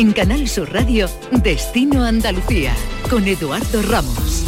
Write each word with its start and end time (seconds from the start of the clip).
En 0.00 0.12
Canal 0.12 0.48
Sur 0.48 0.72
Radio, 0.72 1.10
Destino 1.30 2.04
Andalucía, 2.04 2.72
con 3.10 3.28
Eduardo 3.28 3.82
Ramos. 3.82 4.46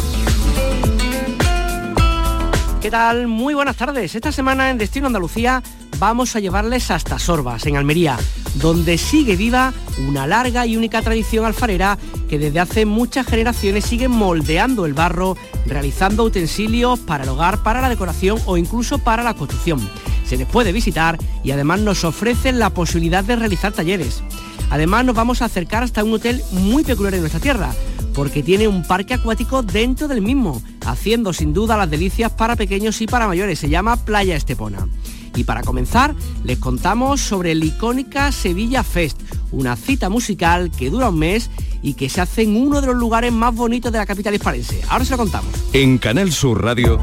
¿Qué 2.81 2.89
tal? 2.89 3.27
Muy 3.27 3.53
buenas 3.53 3.75
tardes. 3.75 4.15
Esta 4.15 4.31
semana 4.31 4.71
en 4.71 4.79
Destino 4.79 5.05
Andalucía 5.05 5.61
vamos 5.99 6.35
a 6.35 6.39
llevarles 6.39 6.89
hasta 6.89 7.19
Sorbas, 7.19 7.67
en 7.67 7.77
Almería, 7.77 8.17
donde 8.55 8.97
sigue 8.97 9.35
viva 9.35 9.73
una 10.07 10.25
larga 10.25 10.65
y 10.65 10.75
única 10.75 11.03
tradición 11.03 11.45
alfarera 11.45 11.99
que 12.27 12.39
desde 12.39 12.59
hace 12.59 12.87
muchas 12.87 13.27
generaciones 13.27 13.85
sigue 13.85 14.07
moldeando 14.07 14.87
el 14.87 14.95
barro, 14.95 15.37
realizando 15.67 16.23
utensilios 16.23 16.97
para 16.97 17.25
el 17.25 17.29
hogar, 17.29 17.61
para 17.61 17.79
la 17.79 17.89
decoración 17.89 18.39
o 18.47 18.57
incluso 18.57 18.97
para 18.97 19.21
la 19.21 19.35
construcción. 19.35 19.87
Se 20.25 20.35
les 20.35 20.47
puede 20.47 20.71
visitar 20.71 21.19
y 21.43 21.51
además 21.51 21.81
nos 21.81 22.03
ofrecen 22.05 22.57
la 22.57 22.71
posibilidad 22.71 23.23
de 23.23 23.35
realizar 23.35 23.71
talleres. 23.71 24.23
Además 24.73 25.05
nos 25.05 25.13
vamos 25.13 25.43
a 25.43 25.45
acercar 25.45 25.83
hasta 25.83 26.03
un 26.03 26.13
hotel 26.13 26.41
muy 26.49 26.83
peculiar 26.83 27.13
en 27.13 27.19
nuestra 27.19 27.39
tierra, 27.39 27.75
porque 28.15 28.41
tiene 28.41 28.67
un 28.67 28.81
parque 28.81 29.13
acuático 29.13 29.61
dentro 29.61 30.07
del 30.07 30.23
mismo, 30.23 30.63
haciendo 30.83 31.31
sin 31.31 31.53
duda 31.53 31.77
las 31.77 31.91
delicias 31.91 32.31
para 32.31 32.55
pequeños 32.55 32.99
y 32.99 33.05
para 33.05 33.27
mayores. 33.27 33.59
Se 33.59 33.69
llama 33.69 33.97
Playa 33.97 34.35
Estepona. 34.35 34.87
Y 35.35 35.43
para 35.43 35.61
comenzar, 35.61 36.15
les 36.43 36.57
contamos 36.57 37.21
sobre 37.21 37.51
el 37.51 37.63
icónica 37.63 38.31
Sevilla 38.31 38.83
Fest, 38.83 39.21
una 39.51 39.75
cita 39.75 40.09
musical 40.09 40.71
que 40.71 40.89
dura 40.89 41.09
un 41.09 41.19
mes 41.19 41.51
y 41.83 41.93
que 41.93 42.09
se 42.09 42.21
hace 42.21 42.41
en 42.41 42.57
uno 42.57 42.81
de 42.81 42.87
los 42.87 42.95
lugares 42.95 43.31
más 43.31 43.53
bonitos 43.53 43.91
de 43.91 43.99
la 43.99 44.07
capital 44.07 44.33
hispalense. 44.33 44.81
Ahora 44.89 45.05
se 45.05 45.11
lo 45.11 45.17
contamos. 45.17 45.53
En 45.73 45.99
Canal 45.99 46.31
Sur 46.31 46.63
Radio, 46.63 46.97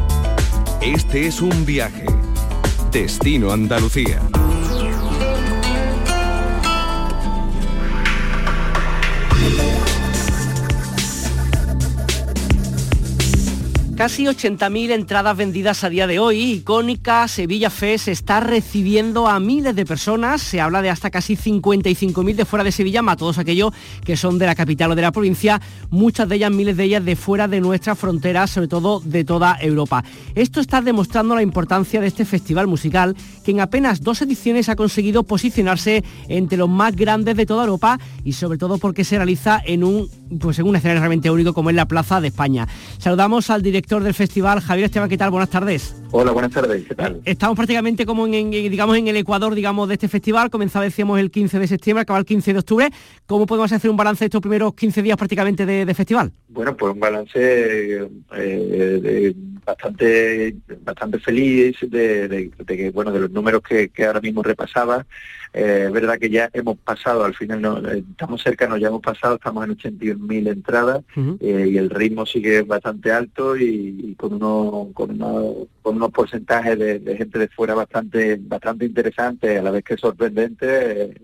este 0.83 1.29
es 1.29 1.41
un 1.41 1.65
viaje. 1.65 2.05
Destino 2.91 3.53
Andalucía. 3.53 4.21
Casi 14.01 14.25
80.000 14.25 14.93
entradas 14.93 15.37
vendidas 15.37 15.85
a 15.85 15.91
día 15.91 16.07
de 16.07 16.19
hoy. 16.19 16.53
Icónica 16.53 17.29
Sevilla 17.29 17.69
Fest 17.69 18.09
está 18.09 18.41
recibiendo 18.41 19.29
a 19.29 19.39
miles 19.41 19.77
de 19.77 19.85
personas. 19.85 20.41
Se 20.41 20.59
habla 20.59 20.81
de 20.81 20.89
hasta 20.89 21.11
casi 21.11 21.37
55.000 21.37 22.35
de 22.35 22.47
fuera 22.47 22.65
de 22.65 22.73
Sevilla, 22.73 23.03
más 23.03 23.19
todos 23.19 23.37
aquellos 23.37 23.75
que 24.03 24.17
son 24.17 24.39
de 24.39 24.47
la 24.47 24.55
capital 24.55 24.91
o 24.91 24.95
de 24.95 25.03
la 25.03 25.13
provincia. 25.13 25.61
Muchas 25.91 26.27
de 26.31 26.37
ellas, 26.37 26.51
miles 26.51 26.79
de 26.79 26.85
ellas 26.85 27.05
de 27.05 27.15
fuera 27.15 27.47
de 27.47 27.61
nuestras 27.61 27.99
fronteras, 27.99 28.49
sobre 28.49 28.69
todo 28.69 29.01
de 29.01 29.23
toda 29.23 29.59
Europa. 29.61 30.03
Esto 30.35 30.61
está 30.61 30.81
demostrando 30.81 31.35
la 31.35 31.43
importancia 31.43 32.01
de 32.01 32.07
este 32.07 32.25
festival 32.25 32.69
musical 32.69 33.15
que 33.45 33.51
en 33.51 33.61
apenas 33.61 34.01
dos 34.01 34.23
ediciones 34.23 34.71
ha 34.71 34.77
conseguido 34.77 35.25
posicionarse 35.25 36.03
entre 36.27 36.57
los 36.57 36.71
más 36.71 36.97
grandes 36.97 37.37
de 37.37 37.45
toda 37.45 37.65
Europa 37.65 38.01
y 38.25 38.33
sobre 38.33 38.57
todo 38.57 38.79
porque 38.79 39.05
se 39.05 39.17
realiza 39.17 39.61
en 39.63 39.85
un, 39.85 40.09
pues 40.39 40.59
en 40.59 40.67
un 40.67 40.77
escenario 40.77 41.01
realmente 41.01 41.31
único 41.31 41.53
como 41.53 41.71
es 41.71 41.77
la 41.77 41.87
Plaza 41.87 42.21
de 42.21 42.29
España. 42.29 42.69
Saludamos 42.99 43.51
al 43.51 43.63
director 43.63 44.03
del 44.03 44.15
festival, 44.15 44.61
Javier 44.61 44.87
Esteban, 44.87 45.09
¿qué 45.09 45.19
tal? 45.19 45.31
Buenas 45.31 45.51
tardes. 45.51 45.97
Hola, 46.13 46.33
buenas 46.33 46.53
tardes, 46.53 46.87
¿qué 46.87 46.95
tal? 46.95 47.21
Estamos 47.25 47.57
prácticamente 47.57 48.07
como 48.07 48.27
en, 48.27 48.51
digamos, 48.51 48.97
en 48.97 49.09
el 49.09 49.17
Ecuador, 49.17 49.55
digamos, 49.55 49.89
de 49.89 49.95
este 49.95 50.09
festival. 50.09 50.51
Comenzaba, 50.51 50.85
decíamos, 50.85 51.19
el 51.19 51.31
15 51.31 51.59
de 51.59 51.67
septiembre, 51.67 52.03
acaba 52.03 52.19
el 52.19 52.25
15 52.25 52.53
de 52.53 52.59
octubre. 52.59 52.91
¿Cómo 53.27 53.47
podemos 53.47 53.73
hacer 53.73 53.91
un 53.91 53.97
balance 53.97 54.25
de 54.25 54.27
estos 54.27 54.41
primeros 54.41 54.75
15 54.75 55.03
días 55.03 55.17
prácticamente 55.17 55.67
de, 55.67 55.95
festival? 55.95 56.33
Bueno, 56.49 56.77
pues 56.77 56.95
un 56.95 57.01
balance 57.01 58.09
eh, 58.37 59.35
bastante 59.65 60.57
bastante 60.83 61.19
feliz 61.19 61.77
de, 61.83 62.51
que, 62.67 62.91
bueno, 62.91 63.13
de 63.13 63.21
los 63.21 63.31
números 63.31 63.63
que, 63.63 63.91
ahora 64.05 64.21
mismo 64.21 64.43
repasaba. 64.43 65.07
Eh, 65.53 65.85
es 65.87 65.93
verdad 65.93 66.19
que 66.19 66.31
ya 66.31 66.49
hemos 66.53 66.79
pasado, 66.79 67.25
al 67.25 67.35
final 67.35 67.61
no, 67.61 67.79
eh, 67.79 68.05
estamos 68.09 68.41
cercanos, 68.43 68.79
ya 68.81 68.89
hemos 68.89 69.03
pasado, 69.03 69.35
estamos 69.35 69.65
en 69.65 69.73
81.000 70.21 70.53
entradas 70.53 71.05
y 71.41 71.77
el 71.77 71.91
ritmo 71.91 72.27
sigue 72.27 72.63
bastante 72.63 73.13
alto 73.13 73.57
y, 73.57 74.15
con, 74.19 74.35
uno, 74.35 74.91
con, 74.95 75.19
con 75.83 75.97
unos 75.97 76.11
porcentajes 76.11 76.79
de, 76.79 77.17
gente 77.17 77.39
de 77.39 77.49
fuera 77.49 77.75
bastante 77.75 78.39
bastante 78.41 78.85
interesantes, 78.85 79.59
a 79.59 79.63
la 79.63 79.71
vez 79.71 79.85
que 79.85 79.97
sorprendente 79.97 81.15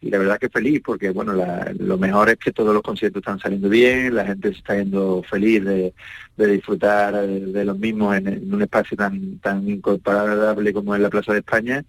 y 0.00 0.10
la 0.10 0.18
verdad 0.18 0.38
que 0.38 0.48
feliz 0.48 0.80
porque 0.84 1.10
bueno 1.10 1.32
lo 1.78 1.98
mejor 1.98 2.30
es 2.30 2.36
que 2.36 2.52
todos 2.52 2.72
los 2.72 2.82
conciertos 2.82 3.20
están 3.20 3.38
saliendo 3.38 3.68
bien 3.68 4.14
la 4.14 4.24
gente 4.24 4.52
se 4.52 4.58
está 4.58 4.76
yendo 4.76 5.22
feliz 5.22 5.64
de, 5.64 5.92
disfrutar 6.36 7.26
de 7.26 7.64
los 7.64 7.78
mismos 7.78 8.16
en, 8.16 8.52
un 8.52 8.62
espacio 8.62 8.96
tan 8.96 9.38
tan 9.38 9.68
incomparable 9.68 10.72
como 10.72 10.94
es 10.94 11.00
la 11.00 11.10
Plaza 11.10 11.32
de 11.32 11.40
España 11.40 11.84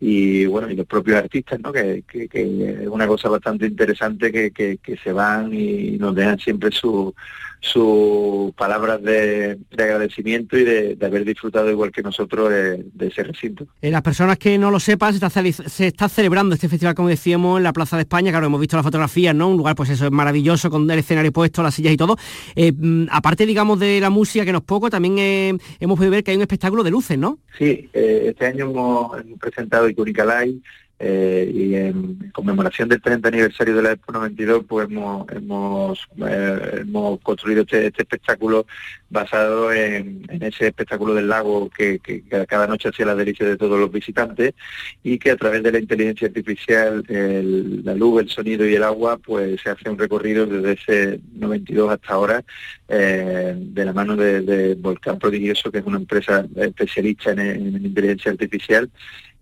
y 0.00 0.46
bueno 0.46 0.70
y 0.70 0.76
los 0.76 0.86
propios 0.86 1.18
artistas 1.18 1.58
no 1.60 1.72
que, 1.72 2.04
es 2.10 2.88
una 2.88 3.06
cosa 3.06 3.28
bastante 3.28 3.66
interesante 3.66 4.30
que, 4.30 4.78
que 4.78 4.96
se 5.02 5.12
van 5.12 5.52
y 5.52 5.98
nos 5.98 6.14
dejan 6.14 6.38
siempre 6.38 6.70
su 6.70 7.14
sus 7.60 8.52
palabras 8.54 9.02
de, 9.02 9.58
agradecimiento 9.72 10.56
y 10.56 10.64
de, 10.64 10.98
haber 11.04 11.24
disfrutado 11.24 11.70
igual 11.70 11.90
que 11.90 12.02
nosotros 12.02 12.50
de, 12.50 12.84
ese 13.00 13.24
recinto. 13.24 13.66
Eh, 13.82 13.90
las 13.90 14.02
personas 14.02 14.38
que 14.38 14.58
no 14.58 14.70
lo 14.70 14.80
sepan, 14.80 15.14
se 15.14 15.86
está, 15.86 16.08
celebrando 16.08 16.54
este 16.54 16.68
festival, 16.68 16.94
como 16.94 17.08
decíamos, 17.08 17.58
en 17.58 17.64
la 17.64 17.72
Plaza 17.72 17.96
de 17.96 18.02
España, 18.02 18.30
claro, 18.30 18.46
hemos 18.46 18.60
visto 18.60 18.76
las 18.76 18.84
fotografías, 18.84 19.34
¿no? 19.34 19.48
Un 19.48 19.56
lugar, 19.56 19.74
pues 19.74 19.90
eso, 19.90 20.06
es 20.06 20.12
maravilloso, 20.12 20.70
con 20.70 20.90
el 20.90 20.98
escenario 20.98 21.32
puesto, 21.32 21.62
las 21.62 21.74
sillas 21.74 21.92
y 21.92 21.96
todo. 21.96 22.16
Eh, 22.54 22.72
mm, 22.72 23.06
aparte, 23.10 23.46
digamos, 23.46 23.78
de 23.78 24.00
la 24.00 24.10
música, 24.10 24.44
que 24.44 24.52
no 24.52 24.58
es 24.58 24.64
poco, 24.64 24.90
también 24.90 25.18
eh, 25.18 25.58
hemos 25.80 25.96
podido 25.96 26.12
ver 26.12 26.24
que 26.24 26.30
hay 26.30 26.36
un 26.36 26.42
espectáculo 26.42 26.84
de 26.84 26.90
luces, 26.90 27.18
¿no? 27.18 27.38
Sí, 27.58 27.88
este 27.92 28.46
año 28.46 28.70
hemos, 28.70 29.16
presentado 29.40 29.88
Icónica 29.88 30.24
Live, 30.24 30.60
eh, 31.00 31.50
y 31.54 31.74
en 31.76 32.30
conmemoración 32.32 32.88
del 32.88 33.00
30 33.00 33.28
aniversario 33.28 33.76
de 33.76 33.82
la 33.82 33.92
Expo 33.92 34.12
92 34.12 34.64
pues 34.66 34.88
hemos 34.88 35.30
hemos, 35.30 36.08
eh, 36.26 36.78
hemos 36.80 37.20
construido 37.20 37.62
este, 37.62 37.86
este, 37.86 38.02
espectáculo 38.02 38.66
basado 39.08 39.72
en, 39.72 40.26
ese 40.40 40.66
espectáculo 40.66 41.14
del 41.14 41.28
lago 41.28 41.70
que, 41.70 42.00
cada 42.48 42.66
noche 42.66 42.88
hacía 42.88 43.06
la 43.06 43.14
delicia 43.14 43.46
de 43.46 43.56
todos 43.56 43.78
los 43.78 43.92
visitantes 43.92 44.54
y 45.02 45.18
que 45.18 45.30
a 45.30 45.36
través 45.36 45.62
de 45.62 45.72
la 45.72 45.78
inteligencia 45.78 46.26
artificial 46.26 47.04
la 47.08 47.94
luz, 47.94 48.22
el 48.22 48.28
sonido 48.28 48.66
y 48.66 48.74
el 48.74 48.82
agua 48.82 49.18
pues 49.18 49.60
se 49.60 49.70
hace 49.70 49.88
un 49.88 49.98
recorrido 49.98 50.46
desde 50.46 50.72
ese 50.72 51.20
92 51.34 51.92
hasta 51.92 52.12
ahora 52.12 52.44
eh, 52.88 53.54
de 53.56 53.84
la 53.84 53.92
mano 53.92 54.16
de, 54.16 54.74
Volcán 54.78 55.18
Prodigioso 55.18 55.70
que 55.70 55.78
es 55.78 55.84
una 55.86 55.98
empresa 55.98 56.44
especialista 56.56 57.30
en 57.32 57.84
inteligencia 57.84 58.32
artificial 58.32 58.90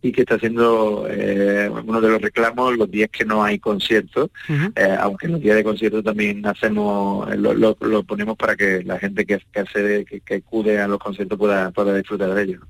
y 0.07 0.13
que 0.13 0.23
está 0.23 0.37
haciendo 0.37 1.07
eh, 1.09 1.69
uno 1.85 2.01
de 2.01 2.09
los 2.09 2.23
reclamos 2.23 2.77
los 2.77 2.91
días 2.91 3.09
que 3.11 3.25
no 3.25 3.43
hay 3.43 3.59
conciertos, 3.59 4.31
eh, 4.49 4.97
aunque 5.01 5.27
en 5.27 5.33
los 5.33 5.41
días 5.41 5.57
de 5.57 5.65
concierto 5.65 6.03
también 6.03 6.47
hacemos, 6.47 7.29
eh, 7.33 7.37
lo, 7.37 7.75
ponemos 8.05 8.37
para 8.37 8.55
que 8.55 8.83
la 8.85 8.99
gente 8.99 9.27
que, 9.27 9.41
accede, 9.55 10.05
que, 10.05 10.35
acude 10.35 10.81
a 10.81 10.87
los 10.87 10.99
conciertos 10.99 11.39
pueda, 11.39 11.71
pueda 11.73 11.95
disfrutar 11.97 12.35
de 12.35 12.43
ellos. 12.43 12.63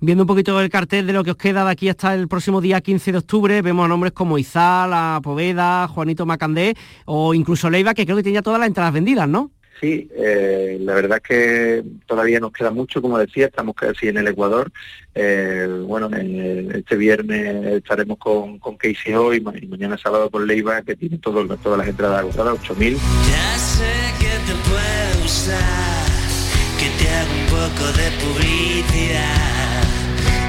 Viendo 0.00 0.22
un 0.22 0.28
poquito 0.28 0.60
el 0.60 0.70
cartel 0.70 1.06
de 1.06 1.12
lo 1.12 1.24
que 1.24 1.32
os 1.32 1.36
queda 1.36 1.64
de 1.64 1.70
aquí 1.70 1.88
hasta 1.88 2.14
el 2.14 2.28
próximo 2.28 2.60
día 2.60 2.80
15 2.80 3.12
de 3.12 3.18
octubre, 3.18 3.62
vemos 3.62 3.84
a 3.84 3.88
nombres 3.88 4.12
como 4.12 4.38
Izal, 4.38 5.20
Poveda, 5.22 5.88
Juanito 5.88 6.26
Macandé 6.26 6.76
o 7.06 7.34
incluso 7.34 7.70
Leiva, 7.70 7.94
que 7.94 8.04
creo 8.04 8.16
que 8.16 8.22
tenía 8.22 8.42
todas 8.42 8.60
las 8.60 8.68
entradas 8.68 8.92
vendidas, 8.92 9.28
¿no? 9.28 9.50
Sí, 9.82 10.08
eh, 10.14 10.78
la 10.80 10.94
verdad 10.94 11.18
es 11.20 11.28
que 11.28 11.84
todavía 12.06 12.38
nos 12.38 12.52
queda 12.52 12.70
mucho, 12.70 13.02
como 13.02 13.18
decía, 13.18 13.46
estamos 13.46 13.74
casi 13.74 14.06
en 14.06 14.16
el 14.16 14.28
Ecuador. 14.28 14.70
Eh, 15.12 15.66
bueno, 15.84 16.08
este 16.72 16.94
viernes 16.94 17.66
estaremos 17.82 18.16
con, 18.18 18.60
con 18.60 18.76
Casey 18.76 19.12
hoy 19.14 19.38
y 19.60 19.66
mañana 19.66 19.98
sábado 19.98 20.30
con 20.30 20.46
Leiva, 20.46 20.82
que 20.82 20.94
tiene 20.94 21.18
todo, 21.18 21.44
todas 21.56 21.78
las 21.78 21.88
entradas 21.88 22.20
agotadas, 22.20 22.60
8.000. 22.60 22.92
Ya 22.92 23.58
sé 23.58 23.92
que 24.20 24.30
te 24.46 24.54
puedo 24.70 25.24
usar, 25.24 26.06
que 26.78 26.88
te 27.02 27.10
hago 27.10 27.32
un 27.32 27.46
poco 27.46 27.84
de 27.98 28.08
publicidad. 28.22 29.82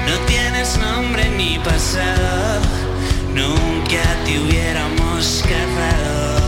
No 0.06 0.26
tienes 0.28 0.78
nombre 0.78 1.28
ni 1.36 1.58
pasado, 1.58 2.62
nunca 3.34 4.24
te 4.24 4.38
hubiéramos 4.38 5.42
casado 5.42 6.43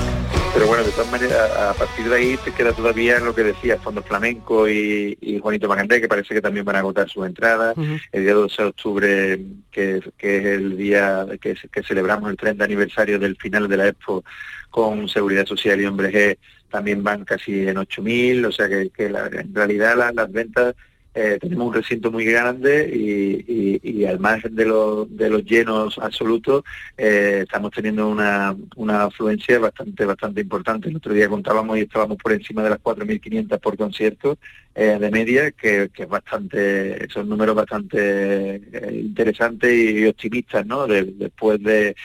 pero 0.56 0.68
bueno, 0.68 0.84
de 0.84 0.90
todas 0.90 1.10
maneras, 1.10 1.50
a 1.54 1.74
partir 1.74 2.08
de 2.08 2.16
ahí 2.16 2.38
te 2.42 2.50
queda 2.50 2.72
todavía 2.72 3.20
lo 3.20 3.34
que 3.34 3.44
decía 3.44 3.76
Fondo 3.76 4.02
Flamenco 4.02 4.66
y, 4.66 5.38
Juanito 5.42 5.68
Macandé, 5.68 6.00
que 6.00 6.08
parece 6.08 6.32
que 6.32 6.40
también 6.40 6.64
van 6.64 6.76
a 6.76 6.78
agotar 6.78 7.10
sus 7.10 7.26
entradas. 7.26 7.76
El 8.10 8.22
día 8.22 8.32
12 8.32 8.62
de 8.62 8.68
octubre, 8.68 9.40
que, 9.70 9.98
es 9.98 10.44
el 10.46 10.78
día 10.78 11.26
que, 11.42 11.82
celebramos 11.86 12.30
el 12.30 12.38
30 12.38 12.64
aniversario 12.64 13.18
del 13.18 13.36
final 13.36 13.68
de 13.68 13.76
la 13.76 13.88
Expo 13.88 14.24
con 14.70 15.10
Seguridad 15.10 15.44
Social 15.44 15.78
y 15.78 15.84
Hombre 15.84 16.10
G, 16.10 16.38
también 16.70 17.04
van 17.04 17.26
casi 17.26 17.68
en 17.68 17.76
8.000, 17.76 18.46
o 18.46 18.52
sea 18.52 18.66
que, 18.66 18.90
en 18.96 19.54
realidad 19.54 20.14
las 20.14 20.32
ventas 20.32 20.74
eh, 21.18 21.38
tenemos 21.40 21.68
un 21.68 21.72
recinto 21.72 22.12
muy 22.12 22.26
grande 22.26 22.90
y, 22.94 24.04
al 24.04 24.20
margen 24.20 24.54
de, 24.54 24.64
de 25.08 25.30
los 25.30 25.44
llenos 25.46 25.98
absolutos 25.98 26.62
eh, 26.94 27.40
estamos 27.44 27.70
teniendo 27.70 28.06
una, 28.06 28.54
afluencia 29.02 29.58
bastante 29.58 30.04
bastante 30.04 30.42
importante. 30.42 30.90
El 30.90 30.96
otro 30.96 31.14
día 31.14 31.26
contábamos 31.26 31.78
y 31.78 31.80
estábamos 31.80 32.18
por 32.18 32.32
encima 32.32 32.62
de 32.62 32.70
las 32.70 32.80
4.500 32.80 33.58
por 33.60 33.78
concierto 33.78 34.36
eh, 34.74 34.98
de 35.00 35.10
media, 35.10 35.50
que, 35.52 35.90
es 35.96 36.08
bastante, 36.08 37.08
son 37.08 37.30
números 37.30 37.54
bastante 37.54 38.60
interesantes 38.92 39.72
y 39.72 40.06
optimistas, 40.06 40.66
¿no? 40.66 40.86
después 40.86 41.62
de 41.62 41.96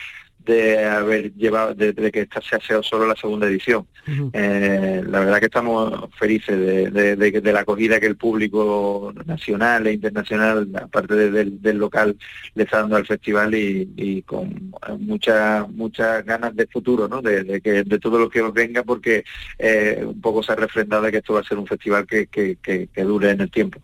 de 0.46 0.86
haber 0.86 1.34
llevado, 1.34 1.74
de, 1.74 1.94
que 2.12 2.22
esta 2.22 2.42
sea, 2.42 2.60
sea 2.60 2.82
solo 2.82 3.06
la 3.08 3.16
segunda 3.16 3.48
edición. 3.48 3.86
Eh, 4.34 5.04
la 5.08 5.20
verdad 5.20 5.40
que 5.40 5.46
estamos 5.46 6.10
felices 6.18 6.58
de, 6.92 7.52
la 7.54 7.60
acogida 7.60 8.00
que 8.00 8.08
el 8.08 8.16
público 8.16 9.14
nacional 9.26 9.86
e 9.88 9.94
internacional, 9.94 10.68
aparte 10.82 11.30
del, 11.30 11.78
local, 11.78 12.18
le 12.56 12.64
está 12.64 12.80
dando 12.80 12.96
al 12.96 13.06
festival 13.06 13.54
y, 13.54 14.24
con 14.24 14.72
muchas 15.00 15.70
muchas 15.70 16.26
ganas 16.26 16.56
de 16.56 16.68
futuro, 16.68 17.08
¿no? 17.08 17.22
De, 17.22 17.62
que 17.62 17.84
de 17.84 18.00
todo 18.00 18.20
lo 18.20 18.30
que 18.30 18.42
venga, 18.42 18.84
porque 18.84 19.24
eh, 19.58 20.04
un 20.06 20.20
poco 20.22 20.42
se 20.44 20.52
ha 20.52 20.56
refrendado 20.56 21.04
de 21.04 21.12
que 21.12 21.18
esto 21.18 21.34
va 21.34 21.42
a 21.42 21.44
ser 21.44 21.58
un 21.58 21.68
festival 21.68 22.06
que, 22.08 22.90
dure 23.04 23.32
en 23.32 23.42
el 23.42 23.52
tiempo. 23.52 23.80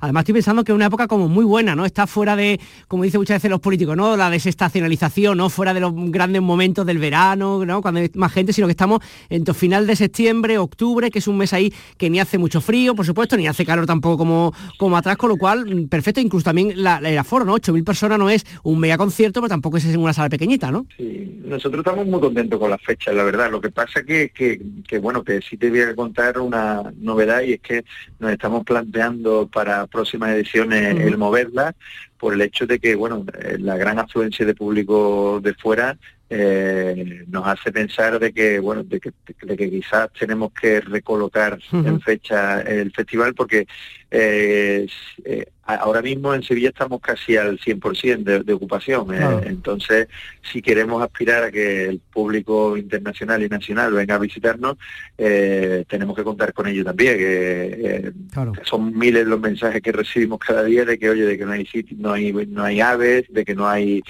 Además 0.00 0.22
estoy 0.22 0.34
pensando 0.34 0.64
que 0.64 0.72
es 0.72 0.76
una 0.76 0.86
época 0.86 1.06
como 1.06 1.28
muy 1.28 1.44
buena, 1.44 1.74
¿no? 1.74 1.84
Está 1.84 2.06
fuera 2.06 2.36
de, 2.36 2.60
como 2.88 3.04
dicen 3.04 3.20
muchas 3.20 3.36
veces 3.36 3.50
los 3.50 3.60
políticos, 3.60 3.96
¿no? 3.96 4.16
La 4.16 4.30
desestacionalización, 4.30 5.38
¿no? 5.38 5.48
Fuera 5.48 5.72
de 5.72 5.80
los 5.80 5.93
grandes 6.10 6.42
momentos 6.42 6.84
del 6.86 6.98
verano, 6.98 7.64
¿no? 7.64 7.82
Cuando 7.82 8.00
hay 8.00 8.10
más 8.14 8.32
gente, 8.32 8.52
sino 8.52 8.66
que 8.66 8.72
estamos 8.72 9.00
en 9.28 9.44
final 9.54 9.86
de 9.86 9.96
septiembre, 9.96 10.58
octubre, 10.58 11.10
que 11.10 11.20
es 11.20 11.28
un 11.28 11.38
mes 11.38 11.52
ahí 11.52 11.72
que 11.96 12.10
ni 12.10 12.20
hace 12.20 12.38
mucho 12.38 12.60
frío, 12.60 12.94
por 12.94 13.06
supuesto, 13.06 13.36
ni 13.36 13.46
hace 13.46 13.64
calor 13.64 13.86
tampoco 13.86 14.18
como, 14.18 14.52
como 14.78 14.96
atrás, 14.96 15.16
con 15.16 15.30
lo 15.30 15.36
cual, 15.36 15.64
mm, 15.64 15.88
perfecto, 15.88 16.20
incluso 16.20 16.44
también 16.44 16.72
la, 16.82 16.98
el 16.98 17.18
aforo, 17.18 17.44
¿no? 17.44 17.54
8.000 17.54 17.84
personas 17.84 18.18
no 18.18 18.28
es 18.28 18.44
un 18.62 18.78
mega 18.78 18.98
concierto, 18.98 19.40
pero 19.40 19.48
tampoco 19.48 19.76
es 19.76 19.84
en 19.86 20.00
una 20.00 20.12
sala 20.12 20.28
pequeñita, 20.28 20.70
¿no? 20.70 20.86
Sí, 20.96 21.40
nosotros 21.44 21.80
estamos 21.80 22.06
muy 22.06 22.20
contentos 22.20 22.58
con 22.58 22.70
las 22.70 22.82
fechas, 22.82 23.14
la 23.14 23.24
verdad. 23.24 23.50
Lo 23.50 23.60
que 23.60 23.70
pasa 23.70 24.02
que, 24.02 24.30
que, 24.30 24.60
que 24.86 24.98
bueno, 24.98 25.22
que 25.22 25.40
sí 25.40 25.56
te 25.56 25.70
voy 25.70 25.80
a 25.80 25.94
contar 25.94 26.38
una 26.38 26.92
novedad 26.98 27.42
y 27.42 27.54
es 27.54 27.60
que 27.60 27.84
nos 28.18 28.32
estamos 28.32 28.64
planteando 28.64 29.48
para 29.52 29.86
próximas 29.86 30.30
ediciones 30.30 30.98
el 30.98 31.18
moverla 31.18 31.74
por 32.24 32.32
el 32.32 32.40
hecho 32.40 32.66
de 32.66 32.78
que, 32.78 32.94
bueno, 32.94 33.26
eh, 33.38 33.58
la 33.58 33.76
gran 33.76 33.98
afluencia 33.98 34.46
de 34.46 34.54
público 34.54 35.40
de 35.42 35.52
fuera 35.52 35.98
eh, 36.30 37.22
nos 37.28 37.46
hace 37.46 37.70
pensar 37.70 38.18
de 38.18 38.32
que 38.32 38.58
bueno 38.60 38.82
de 38.82 38.98
que, 38.98 39.12
quizás 39.70 40.08
tenemos 40.18 40.50
que 40.58 40.80
recolocar 40.80 41.58
en 41.70 42.00
fecha 42.00 42.62
el 42.62 42.90
festival 42.92 43.34
porque 43.34 43.66
eh, 44.16 44.86
eh, 45.24 45.46
ahora 45.64 46.00
mismo 46.00 46.32
en 46.32 46.44
Sevilla 46.44 46.68
estamos 46.68 47.00
casi 47.00 47.36
al 47.36 47.58
100% 47.58 48.22
de, 48.22 48.44
de 48.44 48.52
ocupación. 48.52 49.12
Eh, 49.12 49.40
entonces, 49.46 50.06
si 50.52 50.62
queremos 50.62 51.02
aspirar 51.02 51.42
a 51.42 51.50
que 51.50 51.86
el 51.86 51.98
público 51.98 52.76
internacional 52.76 53.42
y 53.42 53.48
nacional 53.48 53.92
venga 53.92 54.14
a 54.14 54.18
visitarnos, 54.18 54.76
tenemos 55.16 56.14
que 56.14 56.22
contar 56.22 56.52
con 56.52 56.68
ello 56.68 56.84
también. 56.84 57.18
Que, 57.18 58.12
son 58.62 58.96
miles 58.96 59.26
los 59.26 59.40
mensajes 59.40 59.82
que 59.82 59.90
recibimos 59.90 60.38
cada 60.38 60.62
día 60.62 60.84
de 60.84 60.96
que, 60.96 61.10
oye, 61.10 61.24
de 61.24 61.36
que 61.36 61.44
no 61.44 61.52
hay 61.52 61.66
no 61.96 62.12
hay, 62.12 62.32
no 62.46 62.62
hay 62.62 62.80
aves, 62.80 63.24
de 63.30 63.44
que 63.44 63.54
no 63.56 63.66
hay, 63.66 64.00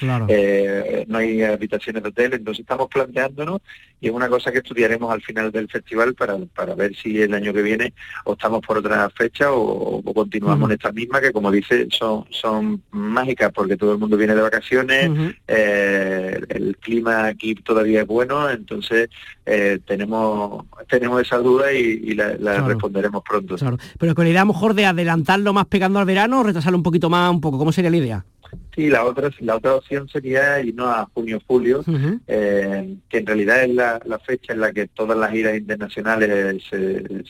no 1.06 1.18
hay 1.18 1.42
habitaciones 1.44 2.02
de 2.02 2.08
hotel. 2.10 2.34
Entonces, 2.34 2.60
estamos 2.60 2.88
planteándonos 2.88 3.62
y 4.04 4.08
es 4.08 4.12
una 4.12 4.28
cosa 4.28 4.52
que 4.52 4.58
estudiaremos 4.58 5.10
al 5.10 5.22
final 5.22 5.50
del 5.50 5.68
festival 5.68 6.14
para, 6.14 6.36
para 6.54 6.74
ver 6.74 6.94
si 6.94 7.20
el 7.22 7.32
año 7.32 7.52
que 7.52 7.62
viene 7.62 7.94
optamos 8.24 8.60
por 8.60 8.78
otra 8.78 9.08
fecha 9.10 9.50
o 9.50 9.64
o, 9.64 10.14
continuamos 10.14 10.68
en 10.68 10.74
esta 10.74 10.92
misma 10.92 11.20
que 11.20 11.32
como 11.32 11.50
dice 11.50 11.88
son 11.90 12.24
son 12.30 12.82
mágicas 12.90 13.50
porque 13.52 13.76
todo 13.76 13.92
el 13.92 13.98
mundo 13.98 14.16
viene 14.16 14.34
de 14.34 14.42
vacaciones 14.42 15.10
eh, 15.48 16.40
el 16.48 16.76
clima 16.78 17.26
aquí 17.26 17.54
todavía 17.54 18.02
es 18.02 18.06
bueno 18.06 18.50
entonces 18.50 19.08
eh, 19.46 19.78
tenemos 19.86 20.64
tenemos 20.88 21.22
esa 21.22 21.38
duda 21.38 21.72
y, 21.72 22.14
la, 22.14 22.60
responderemos 22.60 23.22
pronto. 23.22 23.56
Pero 23.98 24.14
con 24.14 24.24
la 24.24 24.30
idea 24.30 24.44
mejor 24.44 24.74
de 24.74 24.86
adelantarlo 24.86 25.52
más 25.52 25.66
pegando 25.66 25.98
al 25.98 26.06
verano 26.06 26.40
o 26.40 26.42
retrasarlo 26.42 26.76
un 26.76 26.82
poquito 26.82 27.10
más 27.10 27.30
un 27.30 27.40
poco 27.40 27.58
cómo 27.58 27.72
sería 27.72 27.90
la 27.90 27.96
idea 27.96 28.24
Sí, 28.74 28.88
la 28.88 29.04
otra, 29.04 29.30
la 29.40 29.56
otra 29.56 29.76
opción 29.76 30.08
sería 30.08 30.60
irnos 30.60 30.88
a 30.88 31.08
junio-julio, 31.14 31.84
eh, 32.26 32.96
que 33.08 33.18
en 33.18 33.26
realidad 33.26 33.62
es 33.62 33.70
la, 33.70 34.00
fecha 34.24 34.52
en 34.52 34.60
la 34.60 34.72
que 34.72 34.88
todas 34.88 35.16
las 35.16 35.30
giras 35.30 35.56
internacionales 35.56 36.62
se, 36.68 37.24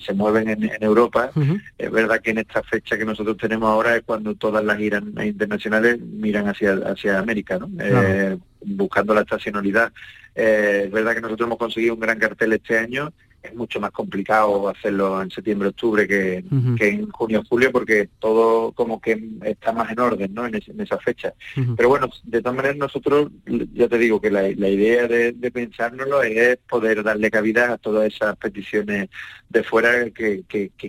se, 0.00 0.14
mueven 0.14 0.48
en, 0.48 0.82
Europa. 0.82 1.30
Es 1.76 1.90
verdad 1.90 2.20
que 2.20 2.30
en 2.30 2.38
esta 2.38 2.62
fecha 2.62 2.96
que 2.96 3.04
nosotros 3.04 3.36
tenemos 3.36 3.68
ahora 3.68 3.96
es 3.96 4.02
cuando 4.02 4.34
todas 4.34 4.64
las 4.64 4.78
giras 4.78 5.02
internacionales 5.22 6.00
miran 6.00 6.48
hacia, 6.48 6.72
hacia 6.86 7.18
América, 7.18 7.58
¿no? 7.58 7.68
Eh, 7.78 8.38
buscando 8.64 9.14
la 9.14 9.22
estacionalidad. 9.22 9.92
Eh, 10.34 10.84
es 10.86 10.90
verdad 10.90 11.14
que 11.14 11.20
nosotros 11.20 11.46
hemos 11.46 11.58
conseguido 11.58 11.94
un 11.94 12.00
gran 12.00 12.18
cartel 12.18 12.52
este 12.52 12.78
año 12.78 13.12
es 13.48 13.54
mucho 13.54 13.80
más 13.80 13.90
complicado 13.90 14.68
hacerlo 14.68 15.20
en 15.22 15.30
septiembre, 15.30 15.68
octubre 15.68 16.06
que, 16.06 16.44
en 16.80 17.08
junio, 17.10 17.42
julio, 17.48 17.72
porque 17.72 18.08
todo 18.18 18.72
como 18.72 19.00
que 19.00 19.22
está 19.44 19.72
más 19.72 19.90
en 19.90 20.00
orden 20.00 20.34
¿no? 20.34 20.46
en, 20.46 20.54
esa 20.78 20.98
fecha. 20.98 21.32
Pero 21.76 21.88
bueno, 21.88 22.08
de 22.24 22.40
todas 22.40 22.56
maneras 22.56 22.76
nosotros, 22.76 23.30
ya 23.74 23.88
te 23.88 23.98
digo 23.98 24.20
que 24.20 24.30
la, 24.30 24.48
idea 24.48 25.06
de, 25.06 25.32
pensárnoslo 25.52 26.22
es 26.22 26.58
poder 26.68 27.02
darle 27.02 27.30
cabida 27.30 27.72
a 27.72 27.78
todas 27.78 28.12
esas 28.12 28.36
peticiones 28.36 29.08
de 29.48 29.62
fuera 29.62 30.10
que, 30.10 30.44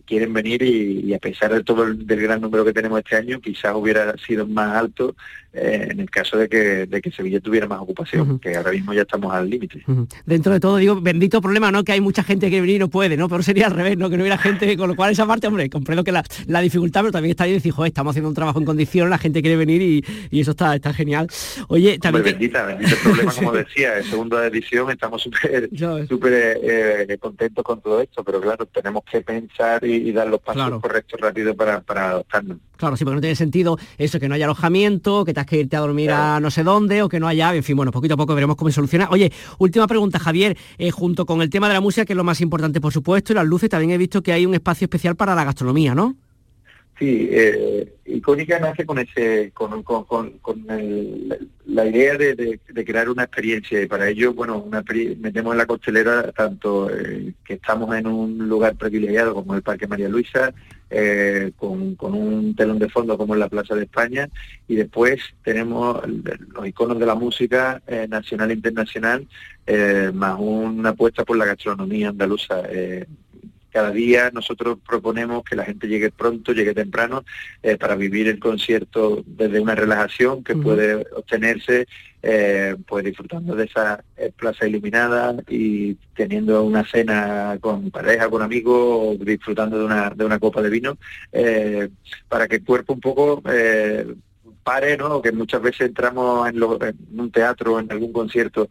quieren 0.05 0.33
venir 0.33 0.61
y, 0.63 1.13
a 1.13 1.19
pesar 1.19 1.53
de 1.53 1.63
todo 1.63 1.83
el 1.83 2.05
del 2.05 2.21
gran 2.21 2.41
número 2.41 2.65
que 2.65 2.73
tenemos 2.73 2.99
este 2.99 3.15
año, 3.15 3.39
quizás 3.39 3.73
hubiera 3.75 4.15
sido 4.17 4.47
más 4.47 4.75
alto 4.75 5.15
eh, 5.51 5.87
en 5.89 5.99
el 5.99 6.09
caso 6.11 6.37
de 6.37 6.47
que, 6.47 6.85
de 6.85 7.01
que 7.01 7.11
Sevilla 7.11 7.39
tuviera 7.39 7.67
más 7.67 7.79
ocupación, 7.79 8.37
que 8.39 8.55
ahora 8.55 8.71
mismo 8.71 8.93
ya 8.93 9.01
estamos 9.01 9.33
al 9.33 9.49
límite. 9.49 9.83
Dentro 10.25 10.53
de 10.53 10.59
todo, 10.59 10.77
digo, 10.77 11.01
bendito 11.01 11.41
problema, 11.41 11.71
¿no? 11.71 11.83
Que 11.83 11.93
hay 11.93 12.01
mucha 12.01 12.23
gente 12.23 12.48
que 12.49 12.61
venir 12.61 12.77
y 12.77 12.79
no 12.79 12.89
puede, 12.89 13.17
¿no? 13.17 13.29
Pero 13.29 13.43
sería 13.43 13.67
al 13.67 13.73
revés, 13.73 13.97
¿no? 13.97 14.09
Que 14.09 14.17
no 14.17 14.23
hubiera 14.23 14.37
gente, 14.37 14.75
con 14.77 14.89
lo 14.89 14.95
cual 14.95 15.11
esa 15.11 15.25
parte, 15.25 15.47
hombre, 15.47 15.69
comprendo 15.69 16.03
que 16.03 16.11
la, 16.11 16.61
dificultad, 16.61 17.01
pero 17.01 17.11
también 17.11 17.31
está 17.31 17.45
bien 17.45 17.57
decir, 17.57 17.71
joder, 17.71 17.89
estamos 17.89 18.11
haciendo 18.11 18.29
un 18.29 18.35
trabajo 18.35 18.59
en 18.59 18.65
condición, 18.65 19.09
la 19.09 19.17
gente 19.17 19.41
quiere 19.41 19.57
venir 19.57 19.81
y, 19.81 20.39
eso 20.39 20.51
está, 20.51 20.75
está 20.75 20.93
genial. 20.93 21.27
Oye, 21.67 21.99
también... 21.99 22.23
bendita, 22.23 22.65
bendita 22.65 22.91
el 22.91 22.97
problema, 22.97 23.33
como 23.33 23.51
decía, 23.51 23.97
en 23.97 24.03
segunda 24.03 24.45
edición 24.45 24.89
estamos 24.91 25.21
súper 25.21 25.69
súper 26.07 26.59
eh, 26.63 27.17
contentos 27.19 27.63
con 27.63 27.81
todo 27.81 28.01
esto, 28.01 28.23
pero 28.23 28.39
claro, 28.41 28.65
tenemos 28.65 29.03
que 29.09 29.21
pensar 29.21 29.83
y, 29.85 30.11
dar 30.11 30.27
los 30.27 30.41
pasos 30.41 30.81
correctos 30.81 31.19
rápido 31.19 31.55
para, 31.55 31.81
para 31.81 32.09
adoptarnos. 32.09 32.57
Claro, 32.79 32.95
sí, 32.95 33.03
porque 33.03 33.15
no 33.15 33.21
tiene 33.21 33.35
sentido 33.35 33.77
eso, 33.97 34.21
que 34.21 34.29
no 34.29 34.35
haya 34.35 34.45
alojamiento, 34.45 35.25
que 35.25 35.33
te 35.33 35.41
has 35.41 35.45
que 35.45 35.57
irte 35.57 35.75
a 35.75 35.81
dormir 35.81 36.11
a 36.11 36.39
no 36.39 36.49
sé 36.49 36.63
dónde, 36.63 37.03
o 37.03 37.09
que 37.09 37.19
no 37.19 37.27
haya, 37.27 37.53
en 37.53 37.61
fin, 37.61 37.75
bueno, 37.75 37.91
poquito 37.91 38.13
a 38.13 38.17
poco 38.17 38.33
veremos 38.33 38.55
cómo 38.55 38.69
se 38.69 38.75
soluciona. 38.75 39.09
Oye, 39.11 39.33
última 39.57 39.85
pregunta, 39.85 40.17
Javier, 40.17 40.57
eh, 40.77 40.89
junto 40.89 41.25
con 41.25 41.41
el 41.41 41.49
tema 41.49 41.67
de 41.67 41.73
la 41.73 41.81
música, 41.81 42.05
que 42.05 42.13
es 42.13 42.17
lo 42.17 42.23
más 42.29 42.41
importante, 42.41 42.79
por 42.79 42.93
supuesto, 42.93 43.33
y 43.33 43.35
las 43.35 43.45
luces, 43.45 43.69
también 43.69 43.91
he 43.91 43.97
visto 43.97 44.21
que 44.21 44.31
hay 44.31 44.45
un 44.45 44.53
espacio 44.53 44.85
especial 44.85 45.15
para 45.15 45.35
la 45.35 45.43
gastronomía, 45.43 45.93
¿no? 45.95 46.15
Sí, 46.99 47.29
eh, 47.31 47.95
Icónica 48.05 48.59
nace 48.59 48.85
con 48.85 48.99
ese, 48.99 49.51
con, 49.53 49.83
con, 49.83 50.39
la 51.65 51.85
idea 51.85 52.17
de, 52.17 52.59
crear 52.85 53.09
una 53.09 53.23
experiencia 53.23 53.81
y 53.81 53.87
para 53.87 54.09
ello, 54.09 54.33
bueno, 54.33 54.57
una, 54.57 54.83
metemos 55.17 55.53
en 55.53 55.57
la 55.57 55.65
costelera 55.65 56.31
tanto 56.33 56.89
eh, 56.89 57.33
que 57.45 57.53
estamos 57.53 57.95
en 57.95 58.05
un 58.05 58.49
lugar 58.49 58.75
privilegiado 58.75 59.33
como 59.33 59.55
el 59.55 59.61
Parque 59.61 59.87
María 59.87 60.09
Luisa, 60.09 60.53
eh, 60.89 61.51
con, 61.55 61.95
un 61.99 62.55
telón 62.55 62.79
de 62.79 62.89
fondo 62.89 63.17
como 63.17 63.33
en 63.33 63.39
la 63.39 63.49
Plaza 63.49 63.75
de 63.75 63.83
España. 63.83 64.29
Y 64.67 64.75
después 64.75 65.19
tenemos 65.43 66.01
los 66.07 66.67
iconos 66.67 66.99
de 66.99 67.05
la 67.05 67.15
música 67.15 67.81
eh, 67.87 68.07
nacional 68.09 68.51
e 68.51 68.55
internacional, 68.55 69.27
más 70.13 70.35
una 70.39 70.89
apuesta 70.89 71.23
por 71.23 71.37
la 71.37 71.45
gastronomía 71.45 72.09
andaluza. 72.09 72.63
Cada 73.71 73.91
día 73.91 74.31
nosotros 74.33 74.79
proponemos 74.85 75.43
que 75.43 75.55
la 75.55 75.63
gente 75.63 75.87
llegue 75.87 76.11
pronto, 76.11 76.53
llegue 76.53 76.73
temprano, 76.73 77.23
eh, 77.61 77.77
para 77.77 77.95
vivir 77.95 78.27
el 78.27 78.39
concierto 78.39 79.23
desde 79.25 79.59
una 79.59 79.75
relajación 79.75 80.43
que 80.43 80.55
puede 80.55 81.05
obtenerse 81.15 81.87
eh, 82.21 82.75
pues 82.87 83.05
disfrutando 83.05 83.55
de 83.55 83.65
esa 83.65 84.03
eh, 84.17 84.31
plaza 84.35 84.67
iluminada 84.67 85.35
y 85.47 85.95
teniendo 86.15 86.63
una 86.63 86.85
cena 86.85 87.57
con 87.59 87.91
pareja, 87.91 88.29
con 88.29 88.41
amigos, 88.41 89.17
disfrutando 89.19 89.79
de 89.79 89.85
una, 89.85 90.09
de 90.09 90.25
una 90.25 90.39
copa 90.39 90.61
de 90.61 90.69
vino, 90.69 90.97
para 92.27 92.47
que 92.47 92.57
el 92.57 92.65
cuerpo 92.65 92.93
un 92.93 92.99
poco 92.99 93.41
pare, 94.63 94.97
¿no? 94.97 95.21
Que 95.21 95.31
muchas 95.31 95.61
veces 95.61 95.87
entramos 95.87 96.47
en, 96.49 96.57
en 96.57 97.19
un 97.19 97.31
teatro 97.31 97.75
o 97.75 97.79
en 97.79 97.91
algún 97.91 98.11
concierto 98.11 98.69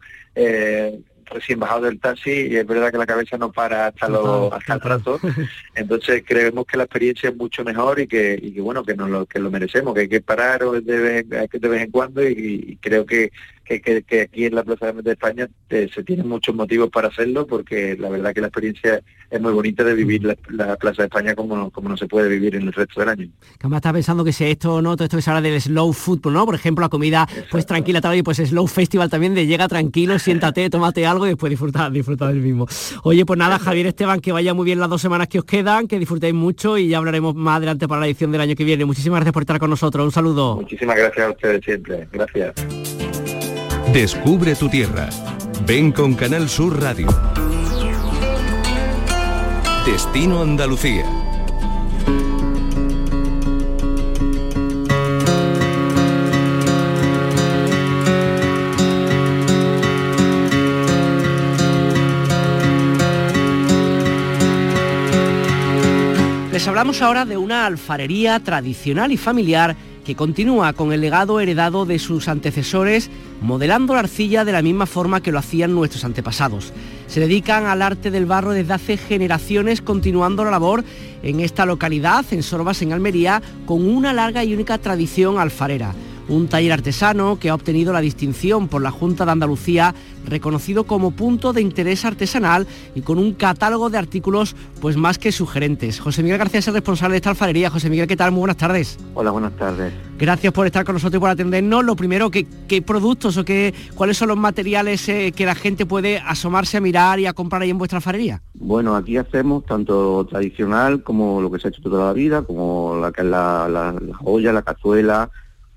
recién 1.29 1.59
bajado 1.59 1.81
del 1.81 1.99
taxi 1.99 2.31
y 2.31 2.55
es 2.57 2.65
verdad 2.65 2.91
que 2.91 2.97
la 2.97 3.05
cabeza 3.05 3.37
no 3.37 3.51
para 3.51 3.87
hasta, 3.87 4.09
lo, 4.09 4.53
hasta 4.53 4.73
el 4.73 4.81
rato. 4.81 5.19
Entonces 5.75 6.23
creemos 6.25 6.65
que 6.65 6.77
la 6.77 6.83
experiencia 6.83 7.29
es 7.29 7.35
mucho 7.35 7.63
mejor 7.63 7.99
y 7.99 8.07
que, 8.07 8.39
y 8.41 8.51
que 8.51 8.61
bueno, 8.61 8.83
que, 8.83 8.95
nos 8.95 9.09
lo, 9.09 9.25
que 9.25 9.39
lo 9.39 9.51
merecemos, 9.51 9.93
que 9.93 10.01
hay 10.01 10.09
que 10.09 10.21
parar 10.21 10.61
de 10.61 10.97
vez, 10.97 11.29
de 11.29 11.67
vez 11.67 11.81
en 11.81 11.91
cuando 11.91 12.27
y 12.27 12.77
creo 12.81 13.05
que 13.05 13.31
que, 13.77 14.21
aquí 14.21 14.45
en 14.45 14.55
la 14.55 14.63
Plaza 14.63 14.91
de 14.91 15.11
España 15.11 15.47
eh, 15.69 15.87
se 15.93 16.03
tienen 16.03 16.27
muchos 16.27 16.55
motivos 16.55 16.89
para 16.89 17.09
hacerlo 17.09 17.45
porque 17.45 17.95
la 17.99 18.09
verdad 18.09 18.33
que 18.33 18.41
la 18.41 18.47
experiencia 18.47 19.01
es 19.29 19.41
muy 19.41 19.53
bonita 19.53 19.83
de 19.83 19.93
vivir 19.93 20.23
la, 20.23 20.75
Plaza 20.77 21.03
de 21.03 21.07
España 21.07 21.35
como, 21.35 21.69
como 21.69 21.89
no 21.89 21.97
se 21.97 22.07
puede 22.07 22.29
vivir 22.29 22.55
en 22.55 22.63
el 22.63 22.73
resto 22.73 22.99
del 22.99 23.09
año. 23.09 23.29
Además 23.59 23.77
está 23.77 23.93
pensando 23.93 24.23
que 24.23 24.33
si 24.33 24.45
esto 24.45 24.81
no, 24.81 24.95
todo 24.95 25.03
esto 25.03 25.17
que 25.17 25.21
se 25.21 25.29
habla 25.29 25.41
del 25.41 25.61
slow 25.61 25.93
football, 25.93 26.33
¿no? 26.33 26.45
Por 26.45 26.55
ejemplo, 26.55 26.81
la 26.81 26.89
comida 26.89 27.27
pues 27.51 27.65
tranquila 27.65 28.01
tal 28.01 28.15
y 28.15 28.23
pues 28.23 28.37
slow 28.37 28.65
festival 28.65 29.09
también 29.09 29.35
de 29.35 29.45
llega 29.45 29.67
tranquilo, 29.67 30.17
siéntate, 30.19 30.69
tómate 30.69 31.05
algo 31.05 31.25
y 31.27 31.29
después 31.29 31.49
disfrutar, 31.51 31.91
disfrutar 31.91 32.29
del 32.29 32.41
mismo. 32.41 32.65
Oye, 33.03 33.25
pues 33.25 33.37
nada, 33.37 33.59
Javier 33.59 33.87
Esteban, 33.87 34.19
que 34.19 34.31
vaya 34.31 34.53
muy 34.53 34.65
bien 34.65 34.79
las 34.79 34.89
dos 34.89 35.01
semanas 35.01 35.27
que 35.27 35.39
os 35.39 35.45
quedan, 35.45 35.87
que 35.87 35.99
disfrutéis 35.99 36.33
mucho 36.33 36.77
y 36.77 36.87
ya 36.87 36.97
hablaremos 36.97 37.35
más 37.35 37.57
adelante 37.57 37.87
para 37.87 38.01
la 38.01 38.07
edición 38.07 38.31
del 38.31 38.41
año 38.41 38.55
que 38.55 38.63
viene. 38.63 38.85
Muchísimas 38.85 39.17
gracias 39.17 39.33
por 39.33 39.43
estar 39.43 39.59
con 39.59 39.69
nosotros. 39.69 40.05
Un 40.05 40.11
saludo. 40.11 40.55
Muchísimas 40.55 40.97
gracias 40.97 41.27
a 41.27 41.31
ustedes 41.31 41.63
siempre. 41.63 42.07
Gracias. 42.11 43.08
Descubre 43.93 44.55
tu 44.55 44.69
tierra. 44.69 45.09
Ven 45.65 45.91
con 45.91 46.13
Canal 46.13 46.47
Sur 46.47 46.79
Radio. 46.79 47.07
Destino 49.83 50.43
Andalucía. 50.43 51.05
Les 66.51 66.67
hablamos 66.67 67.01
ahora 67.01 67.25
de 67.25 67.37
una 67.37 67.65
alfarería 67.65 68.39
tradicional 68.41 69.11
y 69.11 69.17
familiar 69.17 69.75
que 70.09 70.15
continúa 70.15 70.73
con 70.73 70.91
el 70.91 71.01
legado 71.01 71.39
heredado 71.39 71.85
de 71.85 71.99
sus 71.99 72.29
antecesores, 72.29 73.11
modelando 73.41 73.93
la 73.93 73.99
arcilla 73.99 74.43
de 74.43 74.51
la 74.51 74.63
misma 74.63 74.87
forma 74.87 75.21
que 75.21 75.31
lo 75.31 75.37
hacían 75.37 75.75
nuestros 75.75 76.03
antepasados. 76.03 76.73
Se 77.05 77.19
dedican 77.19 77.67
al 77.67 77.83
arte 77.83 78.09
del 78.09 78.25
barro 78.25 78.53
desde 78.53 78.73
hace 78.73 78.97
generaciones, 78.97 79.83
continuando 79.83 80.43
la 80.43 80.49
labor 80.49 80.83
en 81.21 81.41
esta 81.41 81.67
localidad, 81.67 82.25
en 82.31 82.41
Sorbas, 82.41 82.81
en 82.81 82.91
Almería, 82.91 83.43
con 83.67 83.87
una 83.87 84.11
larga 84.11 84.43
y 84.43 84.51
única 84.51 84.79
tradición 84.79 85.37
alfarera 85.37 85.93
un 86.29 86.47
taller 86.47 86.71
artesano 86.71 87.37
que 87.39 87.49
ha 87.49 87.55
obtenido 87.55 87.91
la 87.91 88.01
distinción 88.01 88.67
por 88.67 88.81
la 88.81 88.91
Junta 88.91 89.25
de 89.25 89.31
Andalucía, 89.31 89.93
reconocido 90.25 90.85
como 90.85 91.11
punto 91.11 91.53
de 91.53 91.61
interés 91.61 92.05
artesanal 92.05 92.67
y 92.95 93.01
con 93.01 93.17
un 93.17 93.33
catálogo 93.33 93.89
de 93.89 93.97
artículos 93.97 94.55
pues 94.79 94.95
más 94.95 95.17
que 95.17 95.31
sugerentes. 95.31 95.99
José 95.99 96.23
Miguel 96.23 96.37
García 96.37 96.59
es 96.59 96.67
el 96.67 96.75
responsable 96.75 97.13
de 97.13 97.17
esta 97.17 97.31
alfarería. 97.31 97.69
José 97.69 97.89
Miguel, 97.89 98.07
¿qué 98.07 98.15
tal? 98.15 98.31
Muy 98.31 98.39
buenas 98.39 98.57
tardes. 98.57 98.97
Hola, 99.15 99.31
buenas 99.31 99.53
tardes. 99.53 99.91
Gracias 100.17 100.53
por 100.53 100.65
estar 100.65 100.85
con 100.85 100.93
nosotros 100.93 101.17
y 101.17 101.21
por 101.21 101.29
atendernos. 101.29 101.83
Lo 101.83 101.95
primero, 101.95 102.29
¿qué, 102.29 102.45
productos 102.85 103.37
o 103.37 103.45
qué, 103.45 103.73
cuáles 103.95 104.17
son 104.17 104.29
los 104.29 104.37
materiales 104.37 105.07
eh, 105.09 105.33
que 105.35 105.45
la 105.45 105.55
gente 105.55 105.85
puede 105.85 106.19
asomarse 106.19 106.77
a 106.77 106.81
mirar 106.81 107.19
y 107.19 107.25
a 107.25 107.33
comprar 107.33 107.61
ahí 107.61 107.71
en 107.71 107.77
vuestra 107.77 107.97
alfarería? 107.97 108.41
Bueno, 108.53 108.95
aquí 108.95 109.17
hacemos 109.17 109.65
tanto 109.65 110.25
tradicional 110.25 111.03
como 111.03 111.41
lo 111.41 111.49
que 111.49 111.59
se 111.59 111.67
ha 111.67 111.71
hecho 111.71 111.81
toda 111.81 112.07
la 112.07 112.13
vida, 112.13 112.41
como 112.43 112.97
la 113.01 113.11
que 113.11 113.21
es 113.21 113.27
la, 113.27 113.67
la, 113.69 113.93
la 113.93 114.15
joya, 114.15 114.53
la 114.53 114.61
cazuela, 114.61 115.29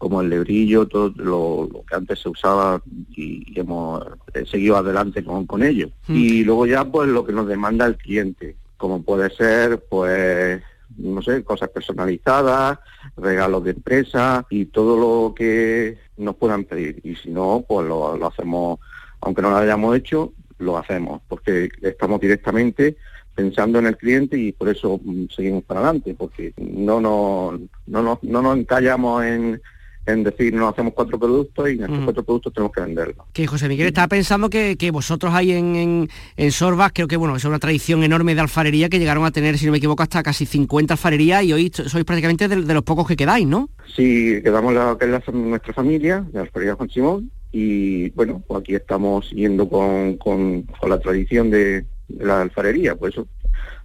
como 0.03 0.21
el 0.21 0.31
lebrillo, 0.31 0.89
todo 0.89 1.13
lo, 1.15 1.85
que 1.89 1.95
antes 1.95 2.19
se 2.19 2.29
usaba 2.29 2.83
y, 3.15 3.57
hemos 3.57 4.05
seguido 4.51 4.77
adelante 4.77 5.23
con, 5.23 5.47
con 5.47 5.63
ello. 5.63 5.91
Hmm. 6.09 6.17
Y 6.17 6.43
luego 6.43 6.67
ya 6.67 6.85
pues 6.85 7.09
lo 7.09 7.25
que 7.25 7.33
nos 7.33 7.47
demanda 7.47 7.87
el 7.87 7.97
cliente, 7.97 8.57
como 8.77 9.05
puede 9.05 9.31
ser 9.31 9.79
pues 9.89 10.61
no 10.97 11.23
sé, 11.23 11.45
cosas 11.45 11.69
personalizadas, 11.69 12.81
regalos 13.17 13.63
de 13.63 13.71
empresa 13.71 14.45
y 14.51 14.65
todo 14.65 14.97
lo 14.97 15.35
que 15.37 15.99
nos 16.17 16.35
puedan 16.35 16.65
pedir. 16.65 17.01
Y 17.05 17.15
si 17.15 17.31
no, 17.31 17.65
pues 17.67 17.87
lo, 17.87 18.17
lo 18.17 18.27
hacemos, 18.27 18.81
aunque 19.21 19.41
no 19.41 19.51
lo 19.51 19.59
hayamos 19.59 19.97
hecho, 19.97 20.33
lo 20.59 20.79
hacemos, 20.79 21.23
porque 21.29 21.71
estamos 21.81 22.21
directamente 22.21 22.97
pensando 23.37 23.79
en 23.79 23.87
el 23.87 23.97
cliente 23.97 24.37
y 24.37 24.51
por 24.51 24.69
eso 24.69 25.01
mm, 25.01 25.27
seguimos 25.35 25.63
para 25.63 25.79
adelante, 25.79 26.13
porque 26.19 26.53
no, 26.57 27.01
no, 27.01 27.57
no, 27.87 28.03
no, 28.03 28.19
no 28.21 28.43
nos 28.43 28.59
encallamos 28.59 29.25
en 29.25 29.63
en 30.07 30.25
decir, 30.25 30.53
no 30.53 30.69
hacemos 30.69 30.95
cuatro 30.95 31.19
productos 31.19 31.69
y 31.69 31.73
en 31.75 31.85
estos 31.85 32.01
cuatro 32.05 32.25
productos 32.25 32.53
tenemos 32.53 32.73
que 32.73 32.81
venderlos. 32.81 33.27
Que 33.33 33.47
José 33.47 33.69
Miguel 33.69 33.89
estaba 33.89 34.09
pensando 34.09 34.51
que, 34.51 34.91
vosotros 34.93 35.33
ahí 35.33 35.53
en, 35.53 36.09
en, 36.37 36.53
Sorbas, 36.53 36.93
creo 36.93 37.07
que 37.09 37.17
bueno, 37.17 37.37
es 37.37 37.45
una 37.45 37.59
tradición 37.59 38.03
enorme 38.03 38.35
de 38.35 38.41
alfarería 38.41 38.89
que 38.89 38.99
llegaron 38.99 39.25
a 39.25 39.31
tener, 39.31 39.59
si 39.59 39.67
no 39.67 39.73
me 39.73 39.79
equivoco, 39.79 40.03
hasta 40.03 40.23
casi 40.23 40.45
50 40.45 40.95
alfarerías 40.95 41.45
y 41.45 41.53
hoy 41.53 41.71
sois 41.73 42.05
prácticamente 42.05 42.49
de, 42.49 42.75
los 42.75 42.83
pocos 42.83 43.07
que 43.07 43.17
quedáis, 43.17 43.47
¿no? 43.47 43.71
Sí, 43.95 44.41
quedamos 44.43 44.75
la, 44.75 44.97
que 44.99 45.07
es 45.07 45.35
nuestra 45.35 45.73
familia, 45.73 46.27
de 46.33 46.41
Alfarería 46.41 46.75
Juan 46.75 46.91
Simón, 46.91 47.31
y 47.53 48.11
bueno, 48.11 48.43
pues 48.47 48.61
aquí 48.61 48.75
estamos 48.75 49.29
siguiendo 49.29 49.69
con, 49.69 50.17
con, 50.17 50.67
la 50.89 50.99
tradición 50.99 51.51
de, 51.51 51.85
la 52.09 52.43
alfarería, 52.43 52.97
por 52.97 53.11
eso 53.11 53.27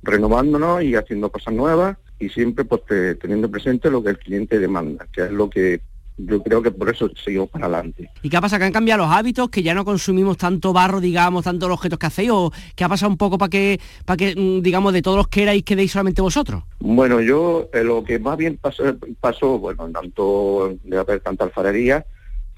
renovándonos 0.04 0.84
y 0.84 0.96
haciendo 0.96 1.32
cosas 1.32 1.54
nuevas 1.54 1.98
y 2.20 2.30
siempre 2.30 2.66
pues 2.66 2.82
teniendo 3.20 3.52
presente 3.52 3.92
lo 3.92 4.04
que 4.04 4.12
el 4.12 4.20
cliente 4.20 4.60
demanda, 4.60 5.08
que 5.12 5.26
es 5.26 5.32
lo 5.32 5.50
que 5.50 5.82
yo 6.18 6.42
creo 6.42 6.62
que 6.62 6.72
por 6.72 6.90
eso 6.90 7.10
seguimos 7.24 7.50
para 7.50 7.66
adelante. 7.66 8.10
¿Y 8.22 8.30
qué 8.30 8.38
ha 8.38 8.42
pasado? 8.42 8.60
¿Que 8.60 8.66
han 8.66 8.74
cambiado 8.74 9.04
los 9.04 9.14
hábitos? 9.14 9.50
¿Que 9.50 9.62
ya 9.62 9.74
no 9.74 9.86
consumimos 9.86 10.38
tanto 10.38 10.74
barro, 10.74 11.00
digamos, 11.00 11.44
tantos 11.44 11.70
objetos 11.70 12.00
que 12.00 12.06
hacéis? 12.08 12.32
¿O 12.32 12.52
qué 12.76 12.84
ha 12.84 12.90
pasado 12.90 13.12
un 13.12 13.18
poco 13.18 13.38
para 13.38 13.50
que, 13.50 13.80
para 14.06 14.18
que 14.18 14.36
mm, 14.36 14.62
digamos, 14.62 14.94
de 14.94 15.02
todos 15.02 15.18
los 15.18 15.28
que 15.28 15.44
erais 15.44 15.64
quedéis 15.64 15.92
solamente 15.92 16.22
vosotros? 16.22 16.64
Bueno, 16.80 17.22
yo 17.22 17.70
eh, 17.72 17.84
lo 17.84 18.04
que 18.04 18.20
más 18.20 18.38
bien 18.38 18.58
pasó, 18.58 18.84
pasó 19.20 19.60
bueno, 19.60 19.90
tanto 19.92 20.76
de 20.84 20.98
haber 20.98 21.20
tanta 21.20 21.46
alfarería, 21.46 22.06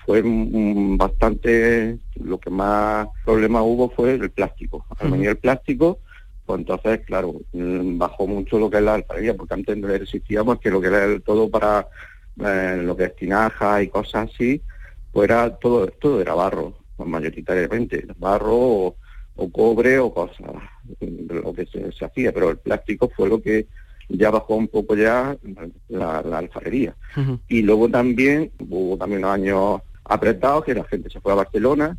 fue 0.05 0.23
bastante, 0.23 1.99
lo 2.15 2.39
que 2.39 2.49
más 2.49 3.07
problema 3.25 3.61
hubo 3.61 3.89
fue 3.89 4.13
el 4.13 4.31
plástico. 4.31 4.85
Al 4.97 5.11
venir 5.11 5.29
el 5.29 5.37
plástico, 5.37 5.99
pues 6.45 6.59
entonces, 6.59 7.01
claro, 7.05 7.35
mm, 7.51 7.97
bajó 7.97 8.25
mucho 8.25 8.57
lo 8.57 8.69
que 8.69 8.77
es 8.77 8.83
la 8.83 8.95
alfarería, 8.95 9.35
porque 9.35 9.53
antes 9.53 9.77
no 9.77 9.89
existíamos 9.89 10.59
que 10.59 10.71
lo 10.71 10.81
que 10.81 10.87
era 10.87 11.03
el 11.03 11.21
todo 11.21 11.49
para 11.49 11.87
eh, 12.45 12.81
lo 12.81 12.95
que 12.95 13.05
es 13.05 13.15
tinaja 13.15 13.81
y 13.81 13.89
cosas 13.89 14.29
así, 14.33 14.61
pues 15.11 15.29
era 15.29 15.55
todo, 15.57 15.87
todo 15.87 16.21
era 16.21 16.33
barro, 16.33 16.73
mayoritariamente, 16.97 18.05
barro 18.17 18.95
o, 19.35 19.51
cobre 19.51 19.99
o 19.99 20.13
cosas, 20.13 20.47
lo 20.99 21.53
que 21.53 21.65
se, 21.65 22.05
hacía, 22.05 22.33
pero 22.33 22.49
el 22.49 22.57
plástico 22.57 23.09
fue 23.15 23.29
lo 23.29 23.41
que 23.41 23.67
ya 24.09 24.31
bajó 24.31 24.55
un 24.55 24.67
poco 24.67 24.95
ya 24.95 25.37
la, 25.87 26.19
alfarería. 26.19 26.95
Y 27.47 27.61
luego 27.61 27.89
también 27.89 28.51
hubo 28.59 28.97
también 28.97 29.23
unos 29.23 29.33
años 29.33 29.81
apretados 30.03 30.65
que 30.65 30.73
la 30.73 30.83
gente 30.83 31.09
se 31.09 31.21
fue 31.21 31.31
a 31.31 31.35
Barcelona, 31.35 31.97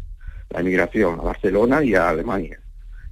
la 0.50 0.60
emigración 0.60 1.18
a 1.18 1.22
Barcelona 1.22 1.82
y 1.82 1.94
a 1.94 2.10
Alemania. 2.10 2.60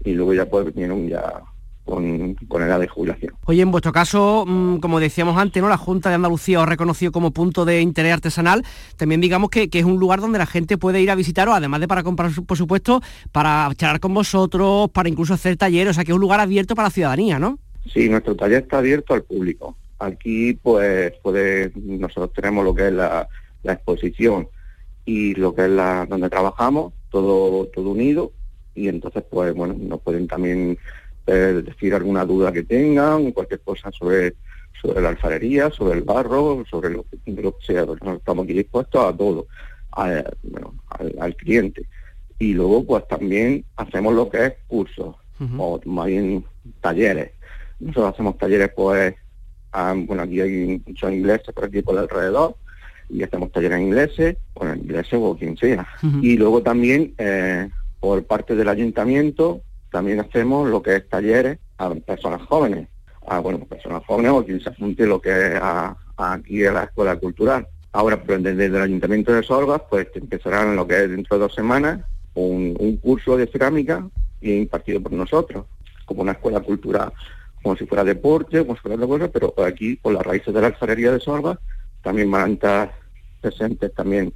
Y 0.04 0.12
luego 0.12 0.34
ya 0.34 0.46
pues 0.46 0.66
vinieron 0.66 1.08
ya 1.08 1.42
con, 1.88 2.62
edad 2.62 2.80
de 2.80 2.88
jubilación. 2.88 3.34
Oye, 3.46 3.62
en 3.62 3.70
vuestro 3.70 3.92
caso, 3.92 4.44
mm, 4.46 4.78
como 4.78 5.00
decíamos 5.00 5.38
antes, 5.38 5.62
¿no? 5.62 5.68
La 5.68 5.78
Junta 5.78 6.10
de 6.10 6.16
Andalucía 6.16 6.58
os 6.58 6.64
ha 6.64 6.68
reconocido 6.68 7.12
como 7.12 7.30
punto 7.30 7.64
de 7.64 7.80
interés 7.80 8.12
artesanal. 8.12 8.64
También 8.96 9.20
digamos 9.20 9.48
que, 9.50 9.68
es 9.72 9.84
un 9.84 9.98
lugar 9.98 10.20
donde 10.20 10.38
la 10.38 10.46
gente 10.46 10.76
puede 10.76 11.00
ir 11.00 11.10
a 11.10 11.14
visitaros, 11.14 11.54
además 11.54 11.80
de 11.80 11.88
para 11.88 12.02
comprar, 12.02 12.30
por 12.46 12.56
supuesto, 12.56 13.00
para 13.32 13.70
charlar 13.76 14.00
con 14.00 14.12
vosotros, 14.12 14.90
para 14.90 15.08
incluso 15.08 15.34
hacer 15.34 15.56
talleres, 15.56 15.92
o 15.92 15.94
sea 15.94 16.04
que 16.04 16.12
es 16.12 16.14
un 16.14 16.20
lugar 16.20 16.40
abierto 16.40 16.74
para 16.74 16.88
la 16.88 16.92
ciudadanía, 16.92 17.38
¿no? 17.38 17.58
Sí, 17.92 18.08
nuestro 18.08 18.36
taller 18.36 18.64
está 18.64 18.78
abierto 18.78 19.14
al 19.14 19.22
público. 19.22 19.76
Aquí, 19.98 20.54
pues, 20.54 21.12
puede, 21.22 21.72
nosotros 21.74 22.32
tenemos 22.34 22.64
lo 22.64 22.74
que 22.74 22.88
es 22.88 22.92
la, 22.92 23.28
exposición 23.64 24.48
y 25.04 25.34
lo 25.34 25.54
que 25.54 25.64
es 25.64 25.70
la 25.70 26.06
donde 26.06 26.30
trabajamos, 26.30 26.92
todo, 27.10 27.66
todo 27.66 27.90
unido, 27.90 28.32
y 28.74 28.88
entonces, 28.88 29.24
pues, 29.28 29.54
bueno, 29.54 29.74
nos 29.78 30.00
pueden 30.00 30.26
también 30.26 30.78
decir 31.32 31.94
alguna 31.94 32.24
duda 32.24 32.52
que 32.52 32.62
tengan, 32.62 33.32
cualquier 33.32 33.60
cosa 33.60 33.90
sobre 33.92 34.34
sobre 34.80 35.00
la 35.00 35.10
alfarería, 35.10 35.70
sobre 35.70 35.98
el 35.98 36.04
barro, 36.04 36.64
sobre 36.70 36.90
lo 36.90 37.04
que, 37.04 37.18
sea. 37.66 37.84
Estamos 38.16 38.44
aquí 38.44 38.54
dispuestos 38.54 39.04
a 39.04 39.16
todo, 39.16 39.46
bueno, 40.42 40.74
al, 41.20 41.36
cliente. 41.36 41.86
Y 42.38 42.54
luego 42.54 42.84
pues 42.84 43.06
también 43.08 43.64
hacemos 43.76 44.14
lo 44.14 44.28
que 44.30 44.46
es 44.46 44.52
cursos, 44.66 45.16
o 45.56 45.80
más 45.84 46.06
bien 46.06 46.44
talleres. 46.80 47.32
Nosotros 47.80 48.14
hacemos 48.14 48.38
talleres 48.38 48.70
pues, 48.74 49.14
bueno, 49.72 50.22
aquí 50.22 50.40
hay 50.40 50.82
muchos 50.86 51.12
ingleses 51.12 51.54
por 51.54 51.64
aquí 51.64 51.82
por 51.82 51.98
alrededor, 51.98 52.56
y 53.10 53.22
hacemos 53.22 53.50
talleres 53.50 53.78
en 53.78 53.84
ingleses, 53.84 54.36
o 54.54 54.66
en 54.66 54.80
ingleses 54.80 55.14
o 55.14 55.36
quien 55.36 55.56
sea. 55.56 55.86
Y 56.22 56.36
luego 56.36 56.62
también 56.62 57.14
eh, 57.18 57.68
por 58.00 58.24
parte 58.24 58.54
del 58.54 58.68
ayuntamiento 58.68 59.62
también 59.90 60.20
hacemos 60.20 60.68
lo 60.68 60.82
que 60.82 60.96
es 60.96 61.08
talleres 61.08 61.58
a 61.78 61.94
personas 61.94 62.42
jóvenes, 62.42 62.88
a 63.26 63.38
bueno, 63.40 63.60
personas 63.60 64.04
jóvenes 64.06 64.32
o 64.32 64.44
quien 64.44 64.60
se 64.60 64.68
apunte 64.68 65.06
lo 65.06 65.20
que 65.20 65.30
es 65.30 65.60
aquí 66.16 66.64
a 66.64 66.72
la 66.72 66.84
escuela 66.84 67.16
cultural. 67.16 67.66
Ahora, 67.92 68.22
pues, 68.22 68.42
desde 68.42 68.66
el 68.66 68.76
Ayuntamiento 68.76 69.32
de 69.32 69.42
Sorgas, 69.42 69.82
pues 69.88 70.08
empezarán 70.14 70.76
lo 70.76 70.86
que 70.86 71.04
es 71.04 71.10
dentro 71.10 71.36
de 71.36 71.42
dos 71.42 71.54
semanas 71.54 72.00
un, 72.34 72.98
curso 73.02 73.36
de 73.36 73.46
cerámica 73.46 74.08
impartido 74.40 75.00
por 75.00 75.12
nosotros, 75.12 75.64
como 76.04 76.22
una 76.22 76.32
escuela 76.32 76.60
cultural, 76.60 77.12
como 77.62 77.76
si 77.76 77.86
fuera 77.86 78.04
deporte, 78.04 78.60
como 78.60 78.76
si 78.76 78.82
fuera 78.82 78.96
otra 78.96 79.06
cosa, 79.06 79.28
pero 79.28 79.54
aquí, 79.64 79.96
por 79.96 80.12
las 80.12 80.22
raíces 80.22 80.54
de 80.54 80.60
la 80.60 80.68
alfarería 80.68 81.12
de 81.12 81.20
Sorgas, 81.20 81.58
también 82.02 82.30
van 82.30 82.50
a 82.50 82.52
estar 82.52 82.94
presentes 83.40 83.92
también 83.94 84.32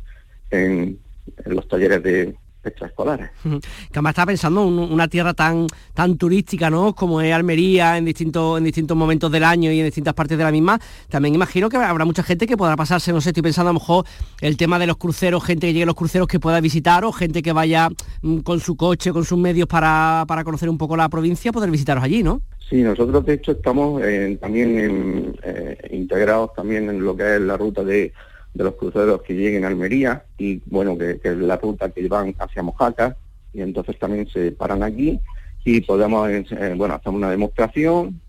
en 0.50 0.98
los 1.44 1.68
talleres 1.68 2.02
de, 2.02 2.34
extraescolares. 2.64 3.30
Que 3.42 3.58
además 3.92 4.10
está 4.10 4.26
pensando 4.26 4.62
en 4.66 4.78
una 4.92 5.08
tierra 5.08 5.34
tan 5.34 5.66
tan 5.94 6.16
turística, 6.16 6.70
¿no? 6.70 6.94
Como 6.94 7.20
es 7.20 7.32
Almería 7.32 7.98
en 7.98 8.04
distintos 8.04 8.58
en 8.58 8.64
distintos 8.64 8.96
momentos 8.96 9.30
del 9.30 9.44
año 9.44 9.70
y 9.70 9.80
en 9.80 9.86
distintas 9.86 10.14
partes 10.14 10.38
de 10.38 10.44
la 10.44 10.50
misma. 10.50 10.80
También 11.08 11.34
imagino 11.34 11.68
que 11.68 11.76
habrá 11.76 12.04
mucha 12.04 12.22
gente 12.22 12.46
que 12.46 12.56
podrá 12.56 12.76
pasarse, 12.76 13.12
no 13.12 13.20
sé, 13.20 13.30
estoy 13.30 13.42
pensando 13.42 13.70
a 13.70 13.72
lo 13.72 13.80
mejor 13.80 14.06
el 14.40 14.56
tema 14.56 14.78
de 14.78 14.86
los 14.86 14.96
cruceros, 14.96 15.44
gente 15.44 15.66
que 15.66 15.72
llegue 15.72 15.84
a 15.84 15.86
los 15.86 15.94
cruceros 15.94 16.28
que 16.28 16.40
pueda 16.40 16.60
visitar 16.60 17.04
o 17.04 17.12
gente 17.12 17.42
que 17.42 17.52
vaya 17.52 17.88
mm, 18.22 18.38
con 18.38 18.60
su 18.60 18.76
coche, 18.76 19.12
con 19.12 19.24
sus 19.24 19.38
medios 19.38 19.68
para, 19.68 20.24
para 20.26 20.44
conocer 20.44 20.68
un 20.68 20.78
poco 20.78 20.96
la 20.96 21.08
provincia, 21.08 21.52
poder 21.52 21.70
visitaros 21.70 22.04
allí, 22.04 22.22
¿no? 22.22 22.40
Sí, 22.68 22.82
nosotros 22.82 23.26
de 23.26 23.34
hecho 23.34 23.52
estamos 23.52 24.00
también 24.40 25.36
eh, 25.42 25.76
integrados 25.90 26.54
también 26.54 26.88
en 26.88 27.04
lo 27.04 27.14
que 27.14 27.36
es 27.36 27.40
la 27.40 27.56
ruta 27.56 27.84
de 27.84 28.12
de 28.54 28.64
los 28.64 28.74
cruceros 28.74 29.22
que 29.22 29.34
lleguen 29.34 29.64
a 29.64 29.68
Almería 29.68 30.24
y 30.38 30.60
bueno, 30.66 30.96
que, 30.96 31.20
es 31.22 31.36
la 31.36 31.56
ruta 31.56 31.90
que 31.90 32.06
van 32.08 32.34
hacia 32.38 32.62
Mojaca 32.62 33.16
y 33.52 33.62
entonces 33.62 33.98
también 33.98 34.28
se 34.28 34.52
paran 34.52 34.82
aquí 34.82 35.20
y 35.64 35.80
podemos, 35.80 36.28
eh, 36.28 36.74
bueno, 36.76 36.94
hacer 36.94 37.12
una 37.12 37.30
demostración 37.30 38.20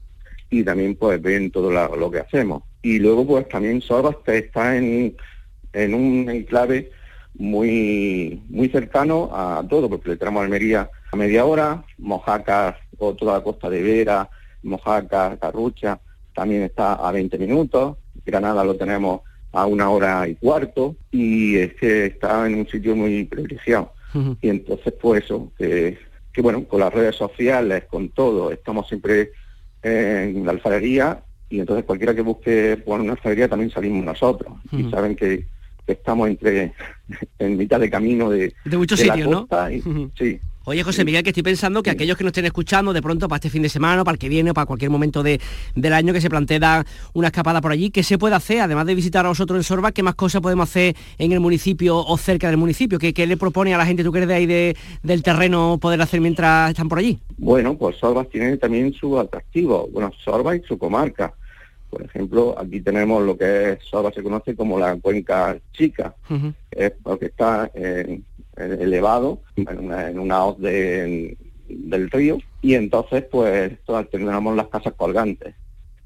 y 0.50 0.64
también 0.64 0.96
pues 0.96 1.22
ven 1.22 1.52
todo 1.52 1.72
lo 1.72 2.12
que 2.12 2.20
hacemos. 2.20 2.64
Y 2.82 3.00
luego 3.00 3.26
pues 3.26 3.50
también 3.50 3.82
Sorbas 3.82 4.18
está 4.28 4.78
en, 4.78 5.16
en 5.74 5.94
un 5.94 6.30
enclave 6.30 6.92
muy 7.36 8.42
muy 8.50 8.70
cercano 8.70 9.30
a 9.34 9.66
todo, 9.68 9.90
porque 9.90 10.10
le 10.10 10.18
tenemos 10.18 10.44
Almería 10.44 10.90
a 11.12 11.16
media 11.16 11.46
hora, 11.46 11.84
Mojaca 11.98 12.78
o 12.98 13.14
toda 13.16 13.34
la 13.36 13.44
costa 13.44 13.70
de 13.70 13.82
Vera, 13.82 14.30
Mojaca, 14.62 15.38
Carrucha, 15.38 16.00
también 16.34 16.64
está 16.64 16.94
a 16.94 17.12
20 17.12 17.38
minutos, 17.38 17.98
Granada 18.26 18.64
lo 18.64 18.76
tenemos 18.76 19.22
a 19.54 19.66
una 19.66 19.90
hora 19.90 20.28
y 20.28 20.36
cuarto, 20.36 20.96
y 21.12 21.58
es 21.58 21.76
que 21.76 22.08
está 22.08 22.46
en 22.46 22.56
un 22.56 22.68
sitio 22.68 22.96
muy 22.96 23.24
privilegiado. 23.24 23.94
Y 24.42 24.50
entonces, 24.50 24.94
pues 25.02 25.24
eso, 25.24 25.52
que, 25.58 25.98
que 26.32 26.42
bueno, 26.42 26.66
con 26.66 26.82
las 26.82 26.94
redes 26.94 27.16
sociales, 27.16 27.86
con 27.90 28.10
todo, 28.10 28.52
estamos 28.52 28.88
siempre 28.88 29.32
en 29.82 30.46
la 30.46 30.52
alfarería 30.52 31.24
y 31.50 31.60
entonces 31.60 31.86
cualquiera 31.86 32.16
que 32.16 32.22
busque 32.22 32.78
por 32.78 33.00
una 33.00 33.14
alfarería 33.14 33.48
también 33.48 33.70
salimos 33.70 34.04
nosotros. 34.04 34.54
Y 34.72 34.90
saben 34.90 35.16
que, 35.16 35.46
estamos 35.86 36.30
entre 36.30 36.74
en 37.40 37.58
mitad 37.58 37.80
de 37.80 37.90
camino 37.90 38.30
de, 38.30 38.54
de 38.64 38.78
muchos 38.78 39.00
sitios, 39.00 39.30
¿no? 39.30 39.48
Sí, 40.18 40.40
Oye, 40.66 40.82
José 40.82 41.04
Miguel, 41.04 41.24
que 41.24 41.32
estoy 41.32 41.44
pensando 41.44 41.84
que 41.84 41.90
aquellos 41.90 42.16
que 42.16 42.24
nos 42.24 42.32
estén 42.32 42.46
escuchando 42.46 42.94
de 42.94 43.02
pronto 43.02 43.28
para 43.28 43.36
este 43.36 43.50
fin 43.50 43.62
de 43.64 43.68
semana, 43.68 44.06
para 44.06 44.14
el 44.14 44.20
que 44.20 44.30
viene, 44.30 44.52
o 44.52 44.54
para 44.54 44.66
cualquier 44.66 44.92
momento 44.92 45.22
de, 45.22 45.42
del 45.76 45.92
año 45.92 46.14
que 46.14 46.22
se 46.22 46.30
plantea 46.30 46.86
una 47.14 47.28
escapada 47.28 47.60
por 47.60 47.74
allí, 47.74 47.90
¿qué 47.90 48.02
se 48.02 48.18
puede 48.18 48.36
hacer? 48.36 48.62
Además 48.62 48.86
de 48.86 48.96
visitar 48.96 49.26
a 49.26 49.30
vosotros 49.30 49.58
en 49.58 49.64
Sorba, 49.64 49.92
¿qué 49.92 50.04
más 50.04 50.16
cosas 50.16 50.40
podemos 50.40 50.70
hacer 50.70 50.96
en 51.18 51.34
el 51.34 51.42
municipio 51.42 51.98
o 51.98 52.18
cerca 52.18 52.48
del 52.48 52.56
municipio? 52.56 52.98
¿Qué, 52.98 53.28
le 53.28 53.36
propone 53.36 53.74
a 53.74 53.78
la 53.78 53.86
gente, 53.86 54.06
tú 54.06 54.14
que 54.14 54.20
eres 54.20 54.30
de 54.30 54.36
ahí 54.36 54.76
del 55.04 55.22
terreno, 55.22 55.80
poder 55.82 56.02
hacer 56.02 56.22
mientras 56.22 56.70
están 56.70 56.88
por 56.88 57.00
allí? 57.00 57.20
Bueno, 57.38 57.78
pues 57.78 57.98
Sorba 57.98 58.24
tiene 58.24 58.56
también 58.56 58.94
su 58.94 59.20
atractivo, 59.20 59.90
bueno, 59.92 60.14
Sorba 60.24 60.56
y 60.56 60.62
su 60.62 60.78
comarca. 60.78 61.34
Por 61.90 62.04
ejemplo, 62.04 62.56
aquí 62.58 62.80
tenemos 62.80 63.22
lo 63.22 63.38
que 63.38 63.74
es 63.74 63.80
Sorba 63.84 64.14
se 64.14 64.24
conoce 64.24 64.56
como 64.56 64.80
la 64.80 64.96
cuenca 64.96 65.58
chica, 65.74 66.16
es 66.72 66.94
porque 67.04 67.26
está 67.26 67.70
en 67.76 68.24
elevado 68.58 69.42
en 69.56 70.20
una, 70.20 70.46
hoz 70.46 70.60
del 70.60 71.38
río. 72.12 72.38
Y 72.62 72.76
entonces 72.76 73.24
pues 73.30 73.74
tenemos 74.12 74.56
las 74.56 74.68
casas 74.68 74.94
colgantes 74.94 75.56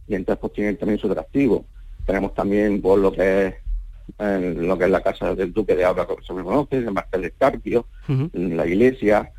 y 0.08 0.16
entonces 0.16 0.40
pues 0.40 0.54
tienen 0.54 0.78
también 0.78 1.00
su 1.00 1.08
atractivo. 1.08 1.66
Tenemos 2.06 2.34
también 2.34 2.82
por 2.82 3.00
lo 3.00 3.12
que 3.12 3.48
es 3.48 3.56
lo 4.20 4.78
que 4.78 4.86
es 4.86 4.90
la 4.90 5.02
casa 5.02 5.36
del 5.36 5.52
Duque 5.52 5.76
de 5.76 5.84
Alba, 5.84 6.08
como 6.08 6.22
se 6.22 6.34
conoce, 6.34 6.78
el 6.78 6.92
Martel 6.92 7.24
de 7.24 7.32
Carpio, 7.32 7.88
la 8.34 8.66
iglesia. 8.66 9.32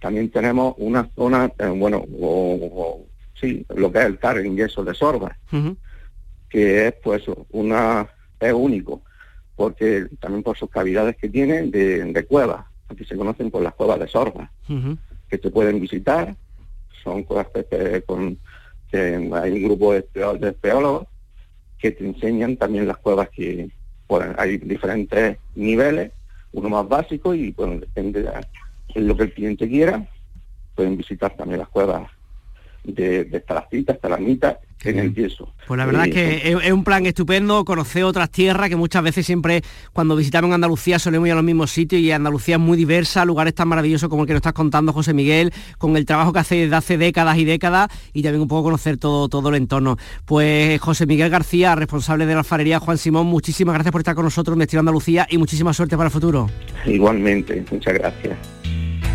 También 0.00 0.30
tenemos 0.30 0.74
una 0.78 1.08
zona, 1.14 1.50
eh, 1.58 1.66
bueno, 1.68 2.04
o, 2.20 3.06
sí, 3.40 3.64
lo 3.74 3.90
que 3.90 4.00
es 4.00 4.04
el 4.06 4.18
car 4.18 4.38
en 4.38 4.56
yeso 4.56 4.84
de 4.84 4.94
Sorba, 4.94 5.38
que 6.48 6.88
es 6.88 6.94
pues 7.02 7.24
una, 7.50 8.08
es 8.40 8.52
único 8.52 9.02
porque 9.56 10.06
también 10.20 10.42
por 10.42 10.56
sus 10.56 10.70
cavidades 10.70 11.16
que 11.16 11.28
tienen 11.28 11.70
de, 11.70 12.26
cuevas, 12.28 12.66
aquí 12.88 13.04
se 13.04 13.16
conocen 13.16 13.50
por 13.50 13.62
las 13.62 13.74
cuevas 13.74 13.98
de 13.98 14.06
Sorba, 14.06 14.50
que 15.28 15.38
se 15.38 15.50
pueden 15.50 15.80
visitar, 15.80 16.36
son 17.02 17.24
cuevas 17.24 17.48
con, 18.06 18.38
que 18.90 19.30
hay 19.32 19.52
un 19.52 19.62
grupo 19.64 19.94
de, 19.94 20.06
espeólogos 20.42 21.08
que 21.78 21.90
te 21.90 22.06
enseñan 22.06 22.56
también 22.56 22.86
las 22.86 22.98
cuevas 22.98 23.28
que 23.30 23.70
hay 24.38 24.58
diferentes 24.58 25.38
niveles, 25.54 26.12
uno 26.52 26.68
más 26.68 26.88
básico 26.88 27.34
y 27.34 27.50
bueno, 27.52 27.80
depende 27.80 28.22
de 28.22 29.00
lo 29.00 29.16
que 29.16 29.24
el 29.24 29.32
cliente 29.32 29.68
quiera, 29.68 30.06
pueden 30.74 30.96
visitar 30.96 31.34
también 31.36 31.60
las 31.60 31.68
cuevas 31.68 32.10
de, 32.86 33.24
de 33.24 33.38
estalactitas, 33.38 33.96
estalagmitas 33.96 34.56
en 34.84 34.98
el 34.98 35.14
yeso. 35.14 35.52
Pues 35.66 35.78
la 35.78 35.86
verdad 35.86 36.06
es 36.06 36.14
que 36.14 36.52
es, 36.52 36.72
un 36.72 36.84
plan 36.84 37.06
estupendo, 37.06 37.64
conocer 37.64 38.04
otras 38.04 38.30
tierras 38.30 38.68
que 38.68 38.76
muchas 38.76 39.02
veces 39.02 39.26
siempre 39.26 39.62
cuando 39.92 40.16
visitamos 40.16 40.52
Andalucía 40.52 40.98
solemos 40.98 41.26
ir 41.26 41.32
a 41.32 41.36
los 41.36 41.44
mismos 41.44 41.70
sitios 41.70 42.00
y 42.00 42.12
Andalucía 42.12 42.56
es 42.56 42.60
muy 42.60 42.76
diversa, 42.76 43.24
lugares 43.24 43.54
tan 43.54 43.68
maravillosos 43.68 44.08
como 44.08 44.22
el 44.22 44.26
que 44.26 44.34
nos 44.34 44.40
estás 44.40 44.52
contando 44.52 44.92
José 44.92 45.12
Miguel, 45.12 45.52
con 45.78 45.96
el 45.96 46.06
trabajo 46.06 46.32
que 46.32 46.38
hace 46.38 46.54
desde 46.56 46.76
hace 46.76 46.98
décadas 46.98 47.38
y 47.38 47.44
décadas 47.44 47.88
y 48.12 48.22
también 48.22 48.42
un 48.42 48.48
poco 48.48 48.64
conocer 48.64 48.96
todo, 48.96 49.28
todo 49.28 49.48
el 49.48 49.56
entorno. 49.56 49.96
Pues 50.24 50.80
José 50.80 51.06
Miguel 51.06 51.30
García, 51.30 51.74
responsable 51.74 52.26
de 52.26 52.34
la 52.34 52.40
alfarería 52.40 52.78
Juan 52.78 52.98
Simón, 52.98 53.26
muchísimas 53.26 53.74
gracias 53.74 53.92
por 53.92 54.00
estar 54.00 54.14
con 54.14 54.24
nosotros 54.24 54.54
en 54.54 54.60
Destino 54.60 54.80
Andalucía 54.80 55.26
y 55.28 55.38
muchísima 55.38 55.72
suerte 55.72 55.96
para 55.96 56.08
el 56.08 56.12
futuro. 56.12 56.48
Igualmente, 56.86 57.64
muchas 57.70 57.94
gracias. 57.94 58.36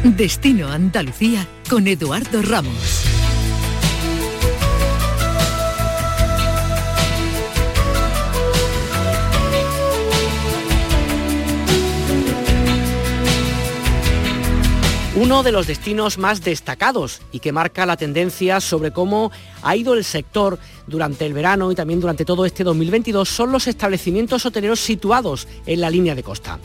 Destino 0.03 0.67
Andalucía 0.69 1.47
con 1.69 1.87
Eduardo 1.87 2.41
Ramos. 2.41 3.20
Uno 15.21 15.43
de 15.43 15.51
los 15.51 15.67
destinos 15.67 16.17
más 16.17 16.43
destacados 16.43 17.21
y 17.31 17.41
que 17.41 17.51
marca 17.51 17.85
la 17.85 17.95
tendencia 17.95 18.59
sobre 18.59 18.89
cómo 18.89 19.31
ha 19.61 19.75
ido 19.75 19.93
el 19.93 20.03
sector 20.03 20.57
durante 20.87 21.27
el 21.27 21.33
verano 21.33 21.71
y 21.71 21.75
también 21.75 22.01
durante 22.01 22.25
todo 22.25 22.43
este 22.43 22.63
2022 22.63 23.29
son 23.29 23.51
los 23.51 23.67
establecimientos 23.67 24.47
hoteleros 24.47 24.79
situados 24.79 25.47
en 25.67 25.79
la 25.79 25.91
línea 25.91 26.15
de 26.15 26.23
costa. 26.23 26.57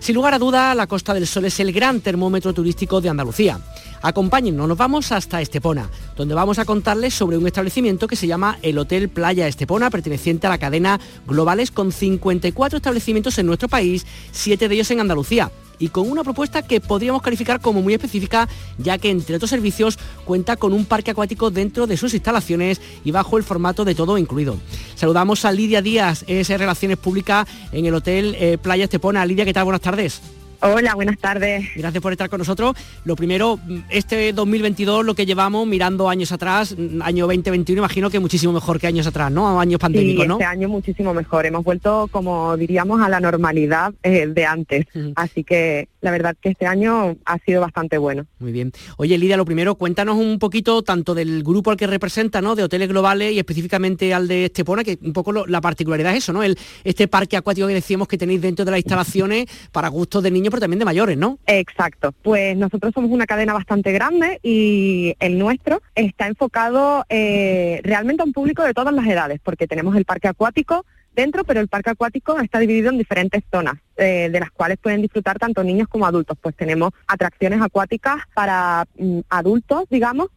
Sin 0.00 0.14
lugar 0.14 0.32
a 0.32 0.38
duda, 0.38 0.74
la 0.74 0.86
Costa 0.86 1.12
del 1.12 1.26
Sol 1.26 1.44
es 1.44 1.60
el 1.60 1.72
gran 1.72 2.00
termómetro 2.00 2.54
turístico 2.54 3.02
de 3.02 3.10
Andalucía. 3.10 3.60
Acompáñennos, 4.00 4.66
nos 4.66 4.78
vamos 4.78 5.12
hasta 5.12 5.42
Estepona, 5.42 5.90
donde 6.16 6.34
vamos 6.34 6.58
a 6.58 6.64
contarles 6.64 7.12
sobre 7.12 7.36
un 7.36 7.46
establecimiento 7.46 8.08
que 8.08 8.16
se 8.16 8.26
llama 8.26 8.58
el 8.62 8.78
Hotel 8.78 9.10
Playa 9.10 9.46
Estepona, 9.46 9.90
perteneciente 9.90 10.46
a 10.46 10.50
la 10.50 10.56
cadena 10.56 10.98
Globales, 11.26 11.70
con 11.70 11.92
54 11.92 12.78
establecimientos 12.78 13.36
en 13.36 13.44
nuestro 13.44 13.68
país, 13.68 14.06
siete 14.32 14.70
de 14.70 14.76
ellos 14.76 14.90
en 14.90 15.00
Andalucía 15.00 15.50
y 15.80 15.88
con 15.88 16.08
una 16.08 16.22
propuesta 16.22 16.62
que 16.62 16.80
podríamos 16.80 17.22
calificar 17.22 17.60
como 17.60 17.82
muy 17.82 17.94
específica, 17.94 18.48
ya 18.78 18.98
que 18.98 19.10
entre 19.10 19.34
otros 19.34 19.50
servicios 19.50 19.98
cuenta 20.24 20.56
con 20.56 20.72
un 20.72 20.84
parque 20.84 21.10
acuático 21.10 21.50
dentro 21.50 21.88
de 21.88 21.96
sus 21.96 22.14
instalaciones 22.14 22.80
y 23.02 23.10
bajo 23.10 23.38
el 23.38 23.42
formato 23.42 23.84
de 23.84 23.96
todo 23.96 24.18
incluido. 24.18 24.58
Saludamos 24.94 25.44
a 25.44 25.52
Lidia 25.52 25.82
Díaz, 25.82 26.24
es 26.28 26.48
Relaciones 26.50 26.98
Públicas 26.98 27.48
en 27.72 27.86
el 27.86 27.94
Hotel 27.94 28.36
eh, 28.38 28.58
Playa 28.58 28.84
Estepona. 28.84 29.24
Lidia, 29.24 29.46
¿qué 29.46 29.54
tal? 29.54 29.64
Buenas 29.64 29.80
tardes 29.80 29.89
tardes. 29.90 30.39
Hola, 30.62 30.94
buenas 30.94 31.18
tardes. 31.18 31.64
Gracias 31.74 32.02
por 32.02 32.12
estar 32.12 32.28
con 32.28 32.38
nosotros. 32.38 32.76
Lo 33.04 33.16
primero, 33.16 33.58
este 33.88 34.34
2022, 34.34 35.06
lo 35.06 35.14
que 35.14 35.24
llevamos 35.24 35.66
mirando 35.66 36.10
años 36.10 36.32
atrás, 36.32 36.76
año 37.00 37.26
2021, 37.26 37.78
imagino 37.78 38.10
que 38.10 38.20
muchísimo 38.20 38.52
mejor 38.52 38.78
que 38.78 38.86
años 38.86 39.06
atrás, 39.06 39.32
¿no? 39.32 39.58
Años 39.58 39.80
pandémicos, 39.80 40.26
sí, 40.26 40.32
Este 40.32 40.44
año 40.44 40.68
muchísimo 40.68 41.14
mejor. 41.14 41.46
Hemos 41.46 41.64
vuelto, 41.64 42.08
como 42.10 42.58
diríamos, 42.58 43.00
a 43.00 43.08
la 43.08 43.20
normalidad 43.20 43.94
eh, 44.02 44.26
de 44.26 44.44
antes. 44.44 44.86
Así 45.14 45.44
que 45.44 45.88
la 46.02 46.10
verdad 46.10 46.36
que 46.38 46.50
este 46.50 46.66
año 46.66 47.16
ha 47.24 47.38
sido 47.38 47.62
bastante 47.62 47.96
bueno. 47.96 48.26
Muy 48.38 48.52
bien. 48.52 48.72
Oye, 48.98 49.16
Lidia, 49.16 49.38
lo 49.38 49.46
primero, 49.46 49.76
cuéntanos 49.76 50.18
un 50.18 50.38
poquito 50.38 50.82
tanto 50.82 51.14
del 51.14 51.42
grupo 51.42 51.70
al 51.70 51.78
que 51.78 51.86
representa, 51.86 52.42
¿no? 52.42 52.54
De 52.54 52.64
hoteles 52.64 52.88
globales 52.88 53.32
y 53.32 53.38
específicamente 53.38 54.12
al 54.12 54.28
de 54.28 54.46
Estepona, 54.46 54.84
que 54.84 54.98
un 55.02 55.14
poco 55.14 55.46
la 55.46 55.60
particularidad 55.62 56.12
es 56.12 56.18
eso, 56.18 56.34
¿no? 56.34 56.42
El, 56.42 56.58
este 56.84 57.08
parque 57.08 57.38
acuático 57.38 57.66
que 57.66 57.74
decíamos 57.74 58.08
que 58.08 58.18
tenéis 58.18 58.42
dentro 58.42 58.66
de 58.66 58.72
las 58.72 58.78
instalaciones 58.78 59.46
para 59.72 59.88
gustos 59.88 60.22
de 60.22 60.30
niños 60.30 60.49
pero 60.50 60.60
también 60.60 60.78
de 60.78 60.84
mayores, 60.84 61.16
¿no? 61.16 61.38
Exacto. 61.46 62.12
Pues 62.22 62.56
nosotros 62.56 62.92
somos 62.94 63.10
una 63.10 63.26
cadena 63.26 63.52
bastante 63.52 63.92
grande 63.92 64.40
y 64.42 65.14
el 65.20 65.38
nuestro 65.38 65.82
está 65.94 66.26
enfocado 66.26 67.04
eh, 67.08 67.80
realmente 67.82 68.22
a 68.22 68.26
un 68.26 68.32
público 68.32 68.62
de 68.62 68.74
todas 68.74 68.94
las 68.94 69.06
edades, 69.06 69.40
porque 69.42 69.66
tenemos 69.66 69.96
el 69.96 70.04
parque 70.04 70.28
acuático 70.28 70.84
dentro, 71.14 71.44
pero 71.44 71.60
el 71.60 71.68
parque 71.68 71.90
acuático 71.90 72.38
está 72.38 72.58
dividido 72.58 72.90
en 72.90 72.98
diferentes 72.98 73.42
zonas. 73.50 73.74
Eh, 73.96 74.30
de 74.30 74.40
las 74.40 74.50
cuales 74.50 74.78
pueden 74.80 75.02
disfrutar 75.02 75.38
tanto 75.38 75.62
niños 75.62 75.86
como 75.86 76.06
adultos. 76.06 76.38
Pues 76.40 76.56
tenemos 76.56 76.92
atracciones 77.06 77.60
acuáticas 77.60 78.22
para 78.32 78.86
mm, 78.96 79.20
adultos, 79.28 79.84
digamos, 79.90 80.28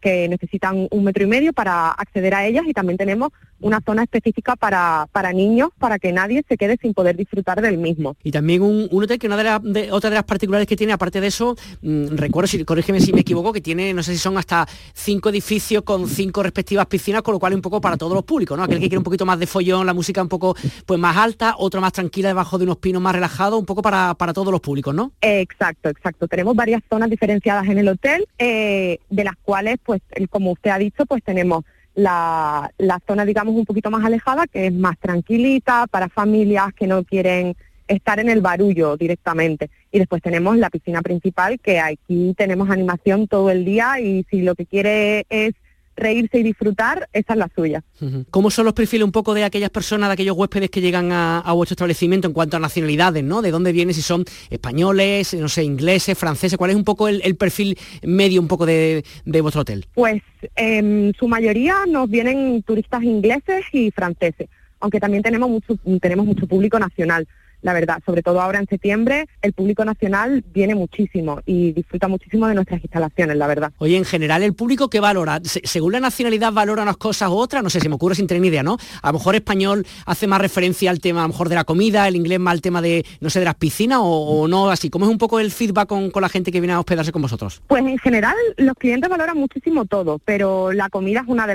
que 0.00 0.26
necesitan 0.26 0.88
un 0.90 1.04
metro 1.04 1.24
y 1.24 1.26
medio 1.26 1.52
para 1.52 1.90
acceder 1.90 2.34
a 2.34 2.46
ellas 2.46 2.64
y 2.66 2.72
también 2.72 2.96
tenemos 2.96 3.30
una 3.60 3.82
zona 3.84 4.04
específica 4.04 4.56
para, 4.56 5.06
para 5.12 5.34
niños 5.34 5.68
para 5.78 5.98
que 5.98 6.12
nadie 6.12 6.42
se 6.48 6.56
quede 6.56 6.78
sin 6.80 6.94
poder 6.94 7.14
disfrutar 7.14 7.60
del 7.60 7.76
mismo. 7.76 8.16
Y 8.24 8.30
también 8.30 8.62
un, 8.62 8.88
hotel 8.90 9.18
que 9.18 9.26
una 9.26 9.58
de, 9.60 9.92
otra 9.92 10.08
de 10.08 10.16
las 10.16 10.24
particulares 10.24 10.66
que 10.66 10.76
tiene, 10.76 10.94
aparte 10.94 11.20
de 11.20 11.26
eso, 11.26 11.56
mm, 11.82 12.16
recuerdo, 12.16 12.46
si, 12.46 12.64
corrígeme 12.64 13.00
si 13.00 13.12
me 13.12 13.20
equivoco, 13.20 13.52
que 13.52 13.60
tiene, 13.60 13.92
no 13.92 14.02
sé 14.02 14.12
si 14.12 14.18
son 14.18 14.38
hasta 14.38 14.66
cinco 14.94 15.28
edificios 15.28 15.82
con 15.82 16.08
cinco 16.08 16.42
respectivas 16.42 16.86
piscinas, 16.86 17.20
con 17.20 17.34
lo 17.34 17.38
cual 17.38 17.52
un 17.52 17.60
poco 17.60 17.82
para 17.82 17.98
todos 17.98 18.14
los 18.14 18.24
públicos, 18.24 18.56
¿no? 18.56 18.64
Aquel 18.64 18.78
que 18.78 18.88
quiere 18.88 18.98
un 18.98 19.04
poquito 19.04 19.26
más 19.26 19.38
de 19.38 19.46
follón, 19.46 19.84
la 19.84 19.92
música 19.92 20.22
un 20.22 20.28
poco 20.28 20.56
pues 20.86 20.98
más 20.98 21.18
alta, 21.18 21.56
otro 21.58 21.82
más 21.82 21.92
tranquila 21.92 22.28
debajo 22.28 22.56
de 22.56 22.64
unos 22.64 22.78
pinos 22.78 22.99
más 23.00 23.14
relajado, 23.14 23.58
un 23.58 23.66
poco 23.66 23.82
para, 23.82 24.14
todos 24.34 24.52
los 24.52 24.60
públicos, 24.60 24.94
¿no? 24.94 25.12
Exacto, 25.20 25.88
exacto. 25.88 26.28
Tenemos 26.28 26.54
varias 26.54 26.82
zonas 26.88 27.10
diferenciadas 27.10 27.66
en 27.68 27.78
el 27.78 27.88
hotel, 27.88 28.26
eh, 28.38 28.98
de 29.08 29.24
las 29.24 29.36
cuales, 29.42 29.78
pues, 29.84 30.00
como 30.30 30.52
usted 30.52 30.70
ha 30.70 30.78
dicho, 30.78 31.06
pues 31.06 31.22
tenemos 31.22 31.64
la, 31.94 32.70
la 32.78 33.00
zona, 33.06 33.24
digamos, 33.24 33.54
un 33.54 33.64
poquito 33.64 33.90
más 33.90 34.04
alejada, 34.04 34.46
que 34.46 34.66
es 34.66 34.72
más 34.72 34.98
tranquilita 34.98 35.86
para 35.88 36.08
familias 36.08 36.72
que 36.74 36.86
no 36.86 37.04
quieren 37.04 37.56
estar 37.90 38.20
en 38.20 38.28
el 38.28 38.40
barullo 38.40 38.96
directamente. 38.96 39.70
Y 39.90 39.98
después 39.98 40.22
tenemos 40.22 40.56
la 40.56 40.70
piscina 40.70 41.02
principal, 41.02 41.58
que 41.58 41.80
aquí 41.80 42.34
tenemos 42.36 42.70
animación 42.70 43.26
todo 43.26 43.50
el 43.50 43.64
día 43.64 44.00
y 44.00 44.24
si 44.30 44.42
lo 44.42 44.54
que 44.54 44.66
quiere 44.66 45.26
es 45.28 45.54
reírse 45.96 46.38
y 46.38 46.42
disfrutar, 46.42 47.08
esa 47.12 47.32
es 47.34 47.38
la 47.38 47.50
suya. 47.54 47.82
¿Cómo 48.30 48.50
son 48.50 48.64
los 48.64 48.74
perfiles 48.74 49.04
un 49.04 49.12
poco 49.12 49.34
de 49.34 49.44
aquellas 49.44 49.70
personas, 49.70 50.08
de 50.08 50.14
aquellos 50.14 50.36
huéspedes 50.36 50.70
que 50.70 50.80
llegan 50.80 51.12
a, 51.12 51.52
vuestro 51.52 51.74
establecimiento 51.74 52.26
en 52.26 52.32
cuanto 52.32 52.56
a 52.56 52.60
nacionalidades, 52.60 53.22
¿no? 53.22 53.42
¿De 53.42 53.50
dónde 53.50 53.72
vienen? 53.72 53.94
Si 53.94 54.02
son 54.02 54.24
españoles, 54.48 55.34
no 55.34 55.48
sé, 55.48 55.64
ingleses, 55.64 56.16
franceses, 56.16 56.56
¿cuál 56.56 56.70
es 56.70 56.76
un 56.76 56.84
poco 56.84 57.08
el, 57.08 57.36
perfil 57.36 57.78
medio 58.02 58.40
un 58.40 58.48
poco 58.48 58.66
de, 58.66 59.04
vuestro 59.24 59.62
hotel? 59.62 59.86
Pues 59.94 60.22
en 60.56 61.14
su 61.18 61.28
mayoría 61.28 61.84
nos 61.86 62.08
vienen 62.08 62.62
turistas 62.62 63.02
ingleses 63.02 63.64
y 63.72 63.90
franceses, 63.90 64.48
aunque 64.80 65.00
también 65.00 65.22
tenemos 65.22 65.50
mucho, 65.50 65.76
tenemos 66.00 66.26
mucho 66.26 66.46
público 66.46 66.78
nacional 66.78 67.26
la 67.62 67.72
verdad, 67.72 68.02
sobre 68.04 68.22
todo 68.22 68.40
ahora 68.40 68.58
en 68.58 68.66
septiembre, 68.66 69.26
el 69.42 69.52
público 69.52 69.84
nacional 69.84 70.44
viene 70.52 70.74
muchísimo 70.74 71.40
y 71.46 71.72
disfruta 71.72 72.08
muchísimo 72.08 72.46
de 72.46 72.54
nuestras 72.54 72.82
instalaciones, 72.82 73.36
la 73.36 73.46
verdad. 73.46 73.72
Oye, 73.78 73.96
en 73.96 74.04
general, 74.04 74.42
¿el 74.42 74.54
público 74.54 74.88
qué 74.88 75.00
valora? 75.00 75.40
según 75.42 75.92
la 75.92 76.00
nacionalidad 76.00 76.52
valora 76.52 76.82
unas 76.82 76.96
cosas 76.96 77.28
u 77.28 77.34
otras, 77.34 77.62
no 77.62 77.70
sé, 77.70 77.80
si 77.80 77.88
me 77.88 77.94
ocurre 77.94 78.14
sin 78.14 78.26
tener 78.26 78.40
ni 78.40 78.48
idea, 78.48 78.62
¿no? 78.62 78.76
A 79.02 79.08
lo 79.08 79.14
mejor 79.14 79.34
español 79.34 79.86
hace 80.06 80.26
más 80.26 80.40
referencia 80.40 80.90
al 80.90 81.00
tema 81.00 81.20
a 81.20 81.24
lo 81.24 81.28
mejor 81.28 81.48
de 81.48 81.54
la 81.54 81.64
comida, 81.64 82.08
el 82.08 82.16
inglés 82.16 82.38
más 82.38 82.52
al 82.52 82.60
tema 82.60 82.82
de, 82.82 83.04
no 83.20 83.30
sé, 83.30 83.38
de 83.38 83.44
las 83.44 83.54
piscinas 83.54 83.98
o, 84.02 84.48
no 84.48 84.70
así. 84.70 84.90
¿Cómo 84.90 85.06
es 85.06 85.10
un 85.10 85.18
poco 85.18 85.40
el 85.40 85.50
feedback 85.50 85.88
con, 85.88 86.10
la 86.20 86.28
gente 86.28 86.52
que 86.52 86.60
viene 86.60 86.74
a 86.74 86.80
hospedarse 86.80 87.12
con 87.12 87.22
vosotros? 87.22 87.62
Pues 87.66 87.82
en 87.82 87.98
general 87.98 88.36
los 88.56 88.74
clientes 88.74 89.08
valoran 89.08 89.36
muchísimo 89.36 89.84
todo, 89.84 90.18
pero 90.18 90.72
la 90.72 90.88
comida 90.88 91.20
es 91.20 91.28
una 91.28 91.46
de, 91.46 91.54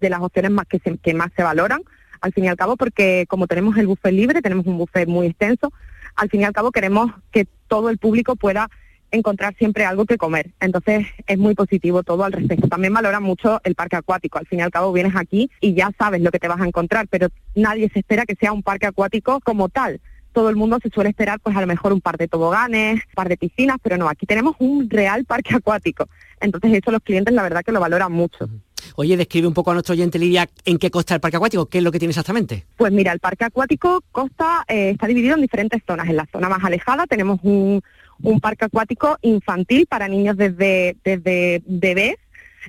de 0.00 0.10
las 0.10 0.20
opciones 0.20 0.50
más 0.50 0.66
que, 0.66 0.78
que 0.78 1.14
más 1.14 1.30
se 1.36 1.42
valoran 1.42 1.82
al 2.20 2.32
fin 2.32 2.44
y 2.44 2.48
al 2.48 2.56
cabo, 2.56 2.76
porque 2.76 3.26
como 3.28 3.46
tenemos 3.46 3.76
el 3.76 3.86
buffet 3.86 4.12
libre, 4.12 4.42
tenemos 4.42 4.66
un 4.66 4.78
buffet 4.78 5.08
muy 5.08 5.26
extenso, 5.26 5.72
al 6.14 6.30
fin 6.30 6.40
y 6.40 6.44
al 6.44 6.52
cabo 6.52 6.72
queremos 6.72 7.12
que 7.30 7.46
todo 7.68 7.90
el 7.90 7.98
público 7.98 8.36
pueda 8.36 8.68
encontrar 9.10 9.54
siempre 9.56 9.84
algo 9.84 10.04
que 10.06 10.16
comer. 10.16 10.50
Entonces 10.60 11.06
es 11.26 11.38
muy 11.38 11.54
positivo 11.54 12.02
todo 12.02 12.24
al 12.24 12.32
respecto. 12.32 12.68
También 12.68 12.92
valora 12.92 13.20
mucho 13.20 13.60
el 13.64 13.74
parque 13.74 13.96
acuático. 13.96 14.38
Al 14.38 14.46
fin 14.46 14.60
y 14.60 14.62
al 14.62 14.70
cabo 14.70 14.92
vienes 14.92 15.14
aquí 15.16 15.50
y 15.60 15.74
ya 15.74 15.90
sabes 15.98 16.20
lo 16.20 16.30
que 16.30 16.38
te 16.38 16.48
vas 16.48 16.60
a 16.60 16.66
encontrar, 16.66 17.06
pero 17.08 17.28
nadie 17.54 17.88
se 17.92 18.00
espera 18.00 18.26
que 18.26 18.34
sea 18.34 18.52
un 18.52 18.62
parque 18.62 18.86
acuático 18.86 19.40
como 19.40 19.68
tal. 19.68 20.00
Todo 20.32 20.50
el 20.50 20.56
mundo 20.56 20.78
se 20.82 20.90
suele 20.90 21.10
esperar 21.10 21.40
pues 21.40 21.56
a 21.56 21.60
lo 21.60 21.66
mejor 21.66 21.92
un 21.92 22.00
par 22.00 22.18
de 22.18 22.28
toboganes, 22.28 22.96
un 22.96 23.14
par 23.14 23.28
de 23.28 23.38
piscinas, 23.38 23.78
pero 23.82 23.96
no, 23.96 24.08
aquí 24.08 24.26
tenemos 24.26 24.56
un 24.58 24.90
real 24.90 25.24
parque 25.24 25.54
acuático. 25.56 26.08
Entonces 26.40 26.72
eso 26.74 26.90
los 26.90 27.02
clientes 27.02 27.32
la 27.32 27.42
verdad 27.42 27.62
que 27.64 27.72
lo 27.72 27.80
valoran 27.80 28.12
mucho. 28.12 28.48
Oye, 28.94 29.16
describe 29.16 29.46
un 29.46 29.54
poco 29.54 29.70
a 29.70 29.74
nuestro 29.74 29.94
oyente 29.94 30.18
Lidia 30.18 30.48
en 30.64 30.78
qué 30.78 30.90
consta 30.90 31.14
el 31.14 31.20
parque 31.20 31.36
acuático, 31.36 31.66
qué 31.66 31.78
es 31.78 31.84
lo 31.84 31.92
que 31.92 31.98
tiene 31.98 32.10
exactamente. 32.10 32.64
Pues 32.76 32.92
mira, 32.92 33.12
el 33.12 33.20
parque 33.20 33.44
acuático 33.44 34.02
consta, 34.12 34.64
eh, 34.68 34.90
está 34.90 35.06
dividido 35.06 35.34
en 35.34 35.42
diferentes 35.42 35.82
zonas. 35.86 36.08
En 36.08 36.16
la 36.16 36.26
zona 36.30 36.48
más 36.48 36.62
alejada 36.64 37.06
tenemos 37.06 37.40
un, 37.42 37.82
parque 38.40 38.64
acuático 38.64 39.18
infantil 39.22 39.86
para 39.86 40.08
niños 40.08 40.36
desde, 40.36 40.96
desde 41.04 41.62
bebés 41.66 42.16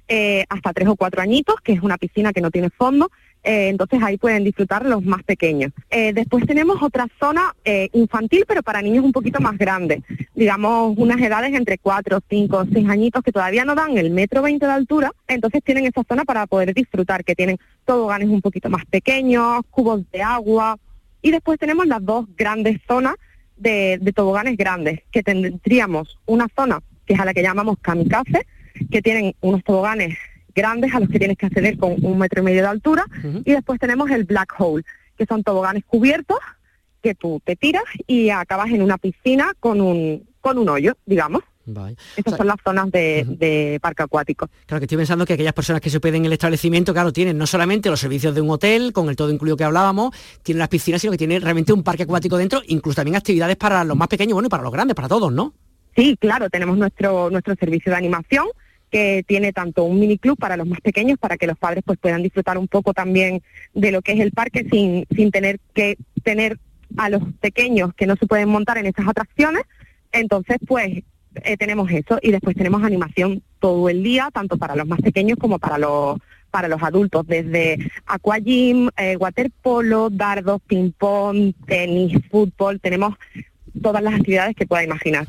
eh, 0.08 0.46
hasta 0.50 0.74
tres 0.74 0.88
o 0.88 0.96
cuatro 0.96 1.22
añitos, 1.22 1.56
que 1.62 1.74
es 1.74 1.82
una 1.82 1.98
piscina 1.98 2.34
que 2.34 2.42
no 2.42 2.52
tiene 2.52 2.70
fondo. 2.70 3.12
Eh, 3.48 3.70
entonces 3.70 4.04
ahí 4.04 4.18
pueden 4.18 4.44
disfrutar 4.44 4.86
los 4.86 5.06
más 5.06 5.24
pequeños. 5.24 5.72
Eh, 5.90 6.12
después 6.12 6.46
tenemos 6.46 6.84
otra 6.84 7.08
zona 7.18 7.56
eh, 7.64 7.88
infantil, 7.94 8.44
pero 8.46 8.62
para 8.62 8.82
niños 8.82 9.06
un 9.06 9.14
poquito 9.14 9.40
más 9.40 9.58
grandes, 9.58 10.04
digamos 10.36 10.98
unas 10.98 11.22
edades 11.22 11.54
entre 11.54 11.78
4, 11.78 12.20
5, 12.30 12.66
6 12.74 12.90
añitos 12.90 13.24
que 13.24 13.32
todavía 13.32 13.64
no 13.64 13.74
dan 13.74 13.98
el 13.98 14.10
metro 14.10 14.42
20 14.42 14.66
de 14.66 14.72
altura, 14.74 15.14
entonces 15.30 15.64
tienen 15.64 15.86
esa 15.86 16.04
zona 16.04 16.26
para 16.26 16.46
poder 16.46 16.74
disfrutar, 16.74 17.24
que 17.24 17.36
tienen 17.36 17.58
toboganes 17.86 18.28
un 18.28 18.42
poquito 18.42 18.70
más 18.70 18.86
pequeños, 18.86 19.62
cubos 19.70 20.02
de 20.12 20.22
agua, 20.22 20.78
y 21.22 21.32
después 21.32 21.58
tenemos 21.58 21.88
las 21.88 22.04
dos 22.04 22.26
grandes 22.36 22.82
zonas 22.86 23.16
de, 23.56 23.98
de 24.02 24.12
toboganes 24.12 24.58
grandes, 24.58 25.04
que 25.10 25.24
tendríamos 25.24 26.20
una 26.26 26.48
zona 26.54 26.82
que 27.06 27.14
es 27.14 27.20
a 27.22 27.24
la 27.24 27.34
que 27.34 27.44
llamamos 27.44 27.78
kamikaze, 27.80 28.46
que 28.92 29.02
tienen 29.02 29.36
unos 29.40 29.64
toboganes 29.64 30.18
grandes 30.58 30.94
a 30.94 31.00
los 31.00 31.08
que 31.08 31.20
tienes 31.20 31.38
que 31.38 31.46
acceder 31.46 31.78
con 31.78 31.96
un 32.02 32.18
metro 32.18 32.42
y 32.42 32.46
medio 32.46 32.64
de 32.64 32.68
altura. 32.68 33.06
Y 33.46 33.52
después 33.52 33.80
tenemos 33.80 34.10
el 34.10 34.26
black 34.26 34.56
hole, 34.58 34.84
que 35.16 35.26
son 35.26 35.44
toboganes 35.44 35.86
cubiertos 35.86 36.40
que 37.02 37.16
tú 37.16 37.40
te 37.46 37.56
tiras 37.56 37.84
y 38.08 38.32
acabas 38.32 38.70
en 38.72 38.82
una 38.82 38.98
piscina 38.98 39.54
con 39.60 39.80
un, 39.80 40.28
con 40.42 40.58
un 40.58 40.68
hoyo, 40.68 40.98
digamos. 41.06 41.44
Estas 42.16 42.38
son 42.38 42.48
las 42.48 42.56
zonas 42.64 42.90
de, 42.92 43.78
parque 43.82 44.04
acuático. 44.04 44.50
Claro, 44.66 44.80
que 44.80 44.86
estoy 44.86 44.98
pensando 44.98 45.26
que 45.26 45.34
aquellas 45.34 45.54
personas 45.54 45.82
que 45.82 45.90
se 45.90 45.98
hospeden 45.98 46.22
en 46.22 46.26
el 46.28 46.34
establecimiento, 46.34 46.94
claro, 46.94 47.12
tienen 47.12 47.38
no 47.38 47.46
solamente 47.46 47.90
los 47.90 48.00
servicios 48.00 48.34
de 48.34 48.42
un 48.42 48.50
hotel, 48.50 48.94
con 48.94 49.10
el 49.10 49.16
todo 49.16 49.32
incluido 49.32 49.58
que 49.58 49.66
hablábamos, 49.66 50.16
tienen 50.44 50.60
las 50.60 50.70
piscinas, 50.70 51.02
sino 51.02 51.12
que 51.12 51.18
tienen 51.18 51.42
realmente 51.42 51.74
un 51.74 51.84
parque 51.84 52.04
acuático 52.04 52.38
dentro, 52.38 52.62
incluso 52.68 52.96
también 52.96 53.16
actividades 53.16 53.58
para 53.58 53.84
los 53.84 53.98
más 53.98 54.08
pequeños, 54.08 54.34
bueno, 54.34 54.48
y 54.48 54.50
para 54.50 54.64
los 54.64 54.72
grandes, 54.72 54.96
para 54.96 55.10
todos, 55.10 55.32
¿no? 55.32 55.54
Sí, 55.96 56.16
claro, 56.20 56.50
tenemos 56.50 56.78
nuestro, 56.78 57.30
nuestro 57.30 57.56
servicio 57.56 57.92
de 57.92 57.98
animación, 57.98 58.48
que 58.90 59.24
tiene 59.28 59.54
tanto 59.54 59.84
un 59.84 60.00
mini 60.00 60.18
club 60.18 60.38
para 60.38 60.58
los 60.58 60.68
más 60.68 60.82
pequeños, 60.82 61.18
para 61.18 61.38
que 61.38 61.48
los 61.48 61.58
padres 61.58 61.84
pues 61.86 62.00
puedan 62.00 62.24
disfrutar 62.24 62.58
un 62.58 62.68
poco 62.68 62.94
también 62.94 63.42
de 63.74 63.92
lo 63.92 64.02
que 64.02 64.14
es 64.14 64.20
el 64.20 64.32
parque 64.32 64.68
sin, 64.72 65.06
sin 65.16 65.32
tener 65.32 65.60
que 65.74 65.98
tener 66.24 66.60
a 66.96 67.10
los 67.10 67.22
pequeños 67.42 67.94
que 67.94 68.08
no 68.08 68.16
se 68.16 68.28
pueden 68.28 68.50
montar 68.50 68.78
en 68.78 68.86
esas 68.86 69.08
atracciones. 69.08 69.64
Entonces, 70.12 70.58
pues 70.66 71.04
eh, 71.44 71.58
tenemos 71.58 71.92
eso 71.92 72.18
y 72.22 72.32
después 72.32 72.56
tenemos 72.56 72.84
animación 72.84 73.44
todo 73.60 73.90
el 73.90 74.04
día, 74.04 74.30
tanto 74.34 74.58
para 74.58 74.76
los 74.76 74.88
más 74.88 75.02
pequeños 75.02 75.38
como 75.40 75.60
para 75.60 75.78
los 75.78 76.18
para 76.50 76.70
los 76.70 76.82
adultos, 76.82 77.28
desde 77.28 77.78
aquagym, 78.06 78.90
eh, 78.98 79.18
waterpolo, 79.18 80.10
dardos, 80.10 80.62
ping 80.66 80.92
pong, 80.92 81.54
tenis, 81.66 82.18
fútbol, 82.32 82.80
tenemos 82.80 83.16
todas 83.82 84.02
las 84.04 84.14
actividades 84.14 84.56
que 84.56 84.66
pueda 84.66 84.84
imaginar. 84.84 85.26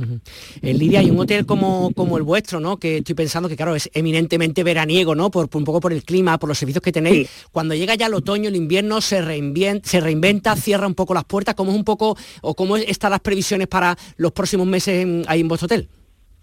En 0.62 0.78
Lidia 0.78 1.00
hay 1.00 1.10
un 1.10 1.18
hotel 1.18 1.46
como, 1.46 1.92
como 1.94 2.16
el 2.16 2.22
vuestro, 2.22 2.60
¿no? 2.60 2.78
Que 2.78 2.98
estoy 2.98 3.14
pensando 3.14 3.48
que, 3.48 3.56
claro, 3.56 3.74
es 3.74 3.90
eminentemente 3.94 4.62
veraniego, 4.64 5.14
¿no? 5.14 5.30
Por, 5.30 5.48
un 5.54 5.64
poco 5.64 5.80
por 5.80 5.92
el 5.92 6.04
clima, 6.04 6.38
por 6.38 6.48
los 6.48 6.58
servicios 6.58 6.82
que 6.82 6.92
tenéis. 6.92 7.28
Cuando 7.52 7.74
llega 7.74 7.94
ya 7.94 8.06
el 8.06 8.14
otoño, 8.14 8.48
el 8.48 8.56
invierno, 8.56 9.00
se 9.00 9.22
reinventa, 9.22 9.88
se 9.88 10.00
reinventa, 10.00 10.56
cierra 10.56 10.86
un 10.86 10.94
poco 10.94 11.14
las 11.14 11.24
puertas. 11.24 11.54
¿Cómo 11.54 11.72
es 11.72 11.76
un 11.76 11.84
poco, 11.84 12.16
o 12.42 12.54
cómo 12.54 12.76
están 12.76 13.10
las 13.10 13.20
previsiones 13.20 13.68
para 13.68 13.96
los 14.16 14.32
próximos 14.32 14.66
meses 14.66 15.06
ahí 15.26 15.40
en 15.40 15.48
vuestro 15.48 15.66
hotel? 15.66 15.88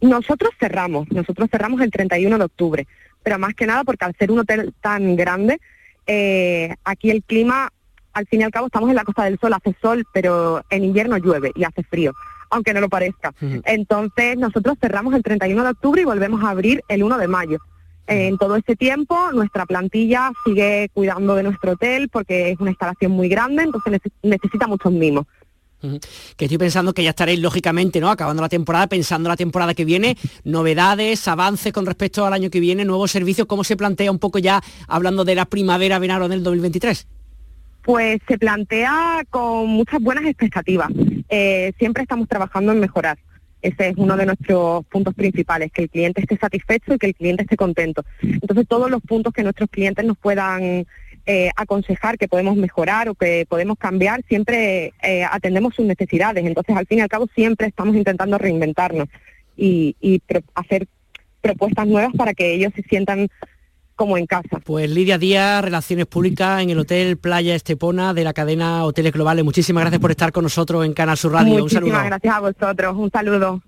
Nosotros 0.01 0.51
cerramos, 0.59 1.09
nosotros 1.11 1.49
cerramos 1.49 1.81
el 1.81 1.89
31 1.89 2.37
de 2.37 2.43
octubre, 2.43 2.87
pero 3.23 3.39
más 3.39 3.53
que 3.55 3.65
nada 3.65 3.83
porque 3.83 4.05
al 4.05 4.15
ser 4.17 4.31
un 4.31 4.39
hotel 4.39 4.73
tan 4.81 5.15
grande, 5.15 5.59
eh, 6.05 6.75
aquí 6.83 7.09
el 7.09 7.23
clima 7.23 7.71
al 8.15 8.25
fin 8.27 8.41
y 8.41 8.43
al 8.45 8.51
cabo 8.51 8.67
estamos 8.67 8.89
en 8.89 8.95
la 8.95 9.03
Costa 9.03 9.25
del 9.25 9.37
Sol, 9.37 9.53
hace 9.53 9.75
sol, 9.81 10.05
pero 10.13 10.63
en 10.69 10.85
invierno 10.85 11.17
llueve 11.17 11.51
y 11.53 11.65
hace 11.65 11.83
frío, 11.83 12.13
aunque 12.49 12.73
no 12.73 12.79
lo 12.79 12.89
parezca. 12.89 13.33
Entonces 13.65 14.37
nosotros 14.37 14.77
cerramos 14.79 15.13
el 15.13 15.21
31 15.21 15.63
de 15.63 15.69
octubre 15.69 16.01
y 16.01 16.05
volvemos 16.05 16.43
a 16.43 16.49
abrir 16.49 16.81
el 16.87 17.03
1 17.03 17.17
de 17.17 17.27
mayo. 17.27 17.59
En 18.07 18.37
todo 18.37 18.55
este 18.55 18.75
tiempo 18.75 19.31
nuestra 19.33 19.65
plantilla 19.65 20.31
sigue 20.45 20.89
cuidando 20.93 21.35
de 21.35 21.43
nuestro 21.43 21.73
hotel 21.73 22.07
porque 22.09 22.51
es 22.51 22.59
una 22.59 22.69
instalación 22.69 23.11
muy 23.11 23.27
grande, 23.27 23.63
entonces 23.63 23.99
necesita 24.23 24.65
muchos 24.65 24.93
mimos. 24.93 25.25
Que 26.37 26.45
estoy 26.45 26.57
pensando 26.57 26.93
que 26.93 27.03
ya 27.03 27.09
estaréis 27.11 27.39
lógicamente, 27.39 27.99
¿no? 27.99 28.09
Acabando 28.09 28.41
la 28.41 28.49
temporada, 28.49 28.87
pensando 28.87 29.29
la 29.29 29.35
temporada 29.35 29.73
que 29.73 29.85
viene, 29.85 30.17
novedades, 30.45 31.27
avances 31.27 31.73
con 31.73 31.85
respecto 31.85 32.25
al 32.25 32.33
año 32.33 32.49
que 32.49 32.61
viene, 32.61 32.85
nuevos 32.85 33.11
servicios, 33.11 33.45
¿cómo 33.45 33.63
se 33.63 33.75
plantea 33.75 34.09
un 34.09 34.19
poco 34.19 34.39
ya 34.39 34.63
hablando 34.87 35.25
de 35.25 35.35
la 35.35 35.45
primavera, 35.45 35.99
verano 35.99 36.29
del 36.29 36.43
2023? 36.43 37.07
Pues 37.85 38.19
se 38.27 38.39
plantea 38.39 39.23
con 39.29 39.67
muchas 39.67 40.01
buenas 40.01 40.25
expectativas. 40.25 40.89
Eh, 41.29 41.71
siempre 41.77 42.01
estamos 42.01 42.27
trabajando 42.27 42.71
en 42.71 42.79
mejorar. 42.79 43.19
Ese 43.61 43.89
es 43.89 43.93
uno 43.97 44.17
de 44.17 44.25
nuestros 44.25 44.83
puntos 44.87 45.13
principales, 45.13 45.71
que 45.71 45.83
el 45.83 45.89
cliente 45.91 46.21
esté 46.21 46.35
satisfecho 46.35 46.95
y 46.95 46.97
que 46.97 47.05
el 47.05 47.15
cliente 47.15 47.43
esté 47.43 47.55
contento. 47.55 48.03
Entonces, 48.23 48.67
todos 48.67 48.89
los 48.89 49.03
puntos 49.03 49.33
que 49.33 49.43
nuestros 49.43 49.69
clientes 49.69 50.03
nos 50.03 50.17
puedan 50.17 50.87
eh, 51.27 51.51
aconsejar 51.55 52.17
que 52.17 52.27
podemos 52.27 52.55
mejorar 52.57 53.07
o 53.07 53.13
que 53.13 53.45
podemos 53.47 53.77
cambiar, 53.77 54.23
siempre 54.27 54.93
eh, 55.03 55.23
atendemos 55.23 55.75
sus 55.75 55.85
necesidades. 55.85 56.43
Entonces, 56.43 56.75
al 56.75 56.87
fin 56.87 56.97
y 56.97 57.01
al 57.01 57.07
cabo, 57.07 57.27
siempre 57.35 57.67
estamos 57.67 57.95
intentando 57.95 58.39
reinventarnos 58.39 59.09
y, 59.55 59.95
y 60.01 60.23
hacer 60.55 60.87
propuestas 61.41 61.85
nuevas 61.85 62.13
para 62.17 62.33
que 62.33 62.55
ellos 62.55 62.73
se 62.75 62.81
sientan 62.81 63.29
como 63.95 64.17
en 64.17 64.25
casa. 64.25 64.59
Pues 64.63 64.89
Lidia 64.89 65.17
Díaz, 65.17 65.63
Relaciones 65.63 66.05
Públicas 66.05 66.61
en 66.61 66.69
el 66.69 66.79
Hotel 66.79 67.17
Playa 67.17 67.55
Estepona 67.55 68.13
de 68.13 68.23
la 68.23 68.33
cadena 68.33 68.83
Hoteles 68.83 69.13
Globales. 69.13 69.43
Muchísimas 69.43 69.83
gracias 69.83 70.01
por 70.01 70.11
estar 70.11 70.31
con 70.31 70.43
nosotros 70.43 70.85
en 70.85 70.93
Canal 70.93 71.17
Sur 71.17 71.33
Radio. 71.33 71.59
Muchísimas 71.59 71.83
un 71.83 71.91
saludo. 71.91 72.05
gracias 72.05 72.35
a 72.35 72.39
vosotros. 72.39 72.95
Un 72.97 73.11
saludo. 73.11 73.61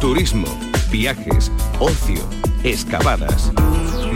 Turismo, 0.00 0.46
viajes, 0.90 1.52
ocio, 1.78 2.20
excavadas. 2.64 3.52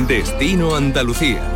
Destino 0.09 0.75
Andalucía. 0.75 1.56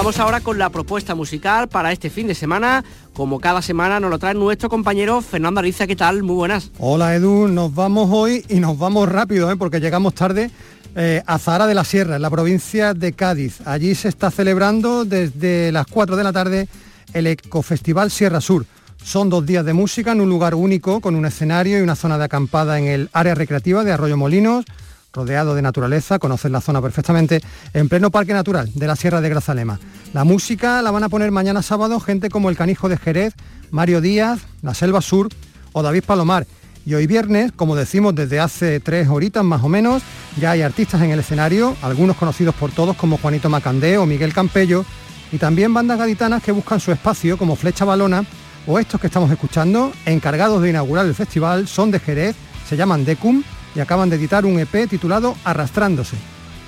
Vamos 0.00 0.18
ahora 0.18 0.40
con 0.40 0.56
la 0.56 0.70
propuesta 0.70 1.14
musical 1.14 1.68
para 1.68 1.92
este 1.92 2.08
fin 2.08 2.26
de 2.26 2.34
semana. 2.34 2.82
Como 3.12 3.38
cada 3.38 3.60
semana 3.60 4.00
nos 4.00 4.08
lo 4.08 4.18
trae 4.18 4.32
nuestro 4.32 4.70
compañero 4.70 5.20
Fernando 5.20 5.60
Ariza. 5.60 5.86
¿Qué 5.86 5.94
tal? 5.94 6.22
Muy 6.22 6.36
buenas. 6.36 6.70
Hola 6.78 7.14
Edu, 7.14 7.48
nos 7.48 7.74
vamos 7.74 8.08
hoy 8.10 8.42
y 8.48 8.60
nos 8.60 8.78
vamos 8.78 9.06
rápido, 9.10 9.52
¿eh? 9.52 9.56
porque 9.58 9.78
llegamos 9.78 10.14
tarde 10.14 10.50
eh, 10.96 11.22
a 11.26 11.38
Zahara 11.38 11.66
de 11.66 11.74
la 11.74 11.84
Sierra, 11.84 12.16
en 12.16 12.22
la 12.22 12.30
provincia 12.30 12.94
de 12.94 13.12
Cádiz. 13.12 13.60
Allí 13.66 13.94
se 13.94 14.08
está 14.08 14.30
celebrando 14.30 15.04
desde 15.04 15.70
las 15.70 15.86
4 15.86 16.16
de 16.16 16.24
la 16.24 16.32
tarde 16.32 16.66
el 17.12 17.26
Ecofestival 17.26 18.10
Sierra 18.10 18.40
Sur. 18.40 18.64
Son 19.04 19.28
dos 19.28 19.44
días 19.44 19.66
de 19.66 19.74
música 19.74 20.12
en 20.12 20.22
un 20.22 20.30
lugar 20.30 20.54
único, 20.54 21.02
con 21.02 21.14
un 21.14 21.26
escenario 21.26 21.78
y 21.78 21.82
una 21.82 21.94
zona 21.94 22.16
de 22.16 22.24
acampada 22.24 22.78
en 22.78 22.86
el 22.86 23.10
área 23.12 23.34
recreativa 23.34 23.84
de 23.84 23.92
Arroyo 23.92 24.16
Molinos, 24.16 24.64
rodeado 25.12 25.54
de 25.54 25.62
naturaleza, 25.62 26.18
conocen 26.18 26.52
la 26.52 26.60
zona 26.60 26.80
perfectamente, 26.80 27.40
en 27.74 27.88
pleno 27.88 28.10
Parque 28.10 28.32
Natural 28.32 28.70
de 28.74 28.86
la 28.86 28.96
Sierra 28.96 29.20
de 29.20 29.28
Grazalema. 29.28 29.78
La 30.12 30.24
música 30.24 30.82
la 30.82 30.90
van 30.90 31.04
a 31.04 31.08
poner 31.08 31.30
mañana 31.30 31.62
sábado 31.62 32.00
gente 32.00 32.28
como 32.28 32.50
el 32.50 32.56
Canijo 32.56 32.88
de 32.88 32.96
Jerez, 32.96 33.34
Mario 33.70 34.00
Díaz, 34.00 34.40
La 34.62 34.74
Selva 34.74 35.00
Sur 35.00 35.28
o 35.72 35.82
David 35.82 36.04
Palomar. 36.04 36.46
Y 36.86 36.94
hoy 36.94 37.06
viernes, 37.06 37.52
como 37.52 37.76
decimos 37.76 38.14
desde 38.14 38.40
hace 38.40 38.80
tres 38.80 39.08
horitas 39.08 39.44
más 39.44 39.62
o 39.62 39.68
menos, 39.68 40.02
ya 40.38 40.52
hay 40.52 40.62
artistas 40.62 41.02
en 41.02 41.10
el 41.10 41.20
escenario, 41.20 41.76
algunos 41.82 42.16
conocidos 42.16 42.54
por 42.54 42.70
todos 42.72 42.96
como 42.96 43.18
Juanito 43.18 43.50
Macandé 43.50 43.98
o 43.98 44.06
Miguel 44.06 44.32
Campello, 44.32 44.84
y 45.32 45.38
también 45.38 45.74
bandas 45.74 45.98
gaditanas 45.98 46.42
que 46.42 46.52
buscan 46.52 46.80
su 46.80 46.90
espacio 46.90 47.36
como 47.36 47.54
Flecha 47.54 47.84
Balona 47.84 48.24
o 48.66 48.78
estos 48.78 49.00
que 49.00 49.06
estamos 49.06 49.30
escuchando, 49.30 49.92
encargados 50.06 50.62
de 50.62 50.70
inaugurar 50.70 51.06
el 51.06 51.14
festival, 51.14 51.68
son 51.68 51.90
de 51.90 52.00
Jerez, 52.00 52.34
se 52.68 52.76
llaman 52.76 53.04
Decum 53.04 53.42
y 53.74 53.80
acaban 53.80 54.10
de 54.10 54.16
editar 54.16 54.44
un 54.44 54.58
EP 54.58 54.88
titulado 54.88 55.36
Arrastrándose. 55.44 56.16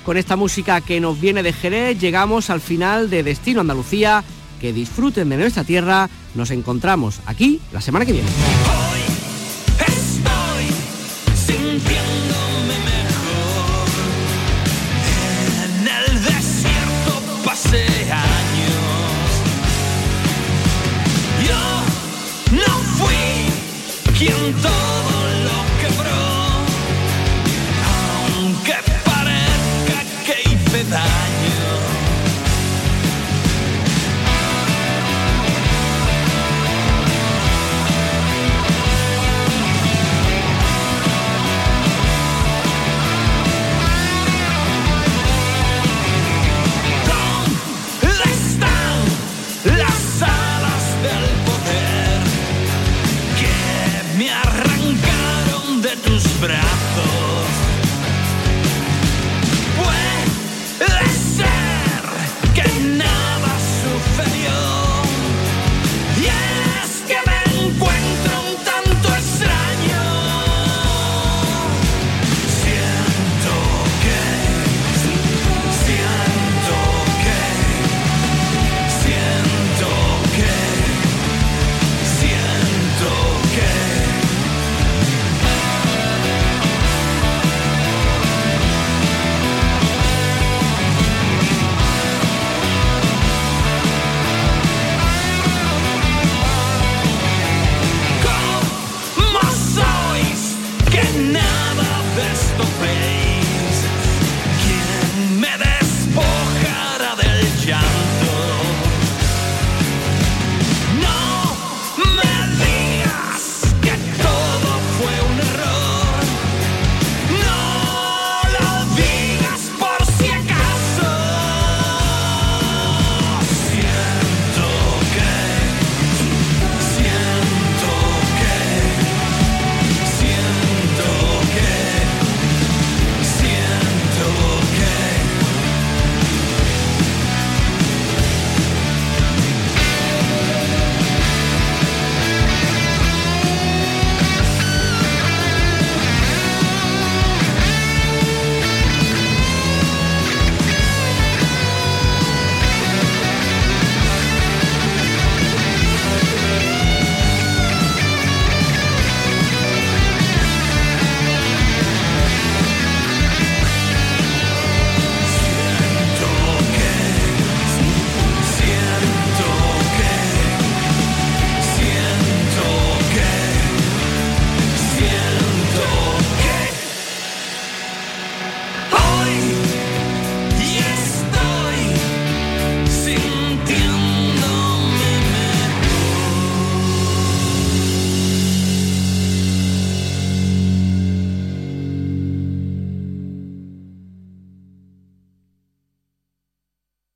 Con 0.05 0.17
esta 0.17 0.35
música 0.35 0.81
que 0.81 0.99
nos 0.99 1.19
viene 1.19 1.43
de 1.43 1.53
Jerez 1.53 1.99
llegamos 1.99 2.49
al 2.49 2.59
final 2.59 3.09
de 3.09 3.23
Destino 3.23 3.61
Andalucía. 3.61 4.23
Que 4.59 4.73
disfruten 4.73 5.29
de 5.29 5.37
nuestra 5.37 5.63
tierra. 5.63 6.09
Nos 6.35 6.51
encontramos 6.51 7.19
aquí 7.25 7.59
la 7.71 7.81
semana 7.81 8.05
que 8.05 8.13
viene. 8.13 8.29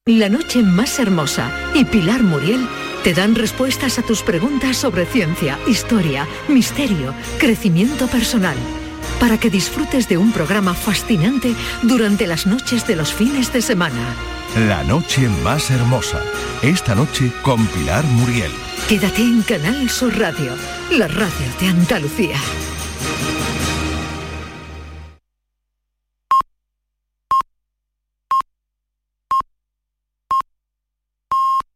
La 0.08 0.30
noche 0.30 0.64
más 0.64 1.00
hermosa 1.00 1.52
y 1.74 1.84
Pilar 1.84 2.24
Muriel 2.24 2.66
te 3.04 3.14
dan 3.14 3.36
respuestas 3.36 4.00
a 4.00 4.04
tus 4.04 4.24
preguntas 4.24 4.78
sobre 4.78 5.06
ciencia, 5.06 5.60
historia, 5.68 6.26
misterio, 6.48 7.14
crecimiento 7.38 8.08
personal, 8.08 8.56
para 9.20 9.38
que 9.38 9.50
disfrutes 9.50 10.08
de 10.08 10.16
un 10.16 10.32
programa 10.32 10.74
fascinante 10.76 11.54
durante 11.84 12.26
las 12.26 12.48
noches 12.48 12.88
de 12.88 12.96
los 12.96 13.14
fines 13.14 13.52
de 13.52 13.62
semana. 13.62 14.16
La 14.70 14.82
noche 14.86 15.28
más 15.44 15.70
hermosa, 15.72 16.22
esta 16.62 16.96
noche 16.96 17.30
con 17.42 17.68
Pilar 17.68 18.06
Muriel. 18.06 18.52
Quédate 18.88 19.22
en 19.22 19.42
Canal 19.42 19.90
Sur 19.90 20.18
Radio, 20.18 20.54
la 20.90 21.10
radio 21.10 21.48
de 21.60 21.68
Andalucía. 21.68 22.38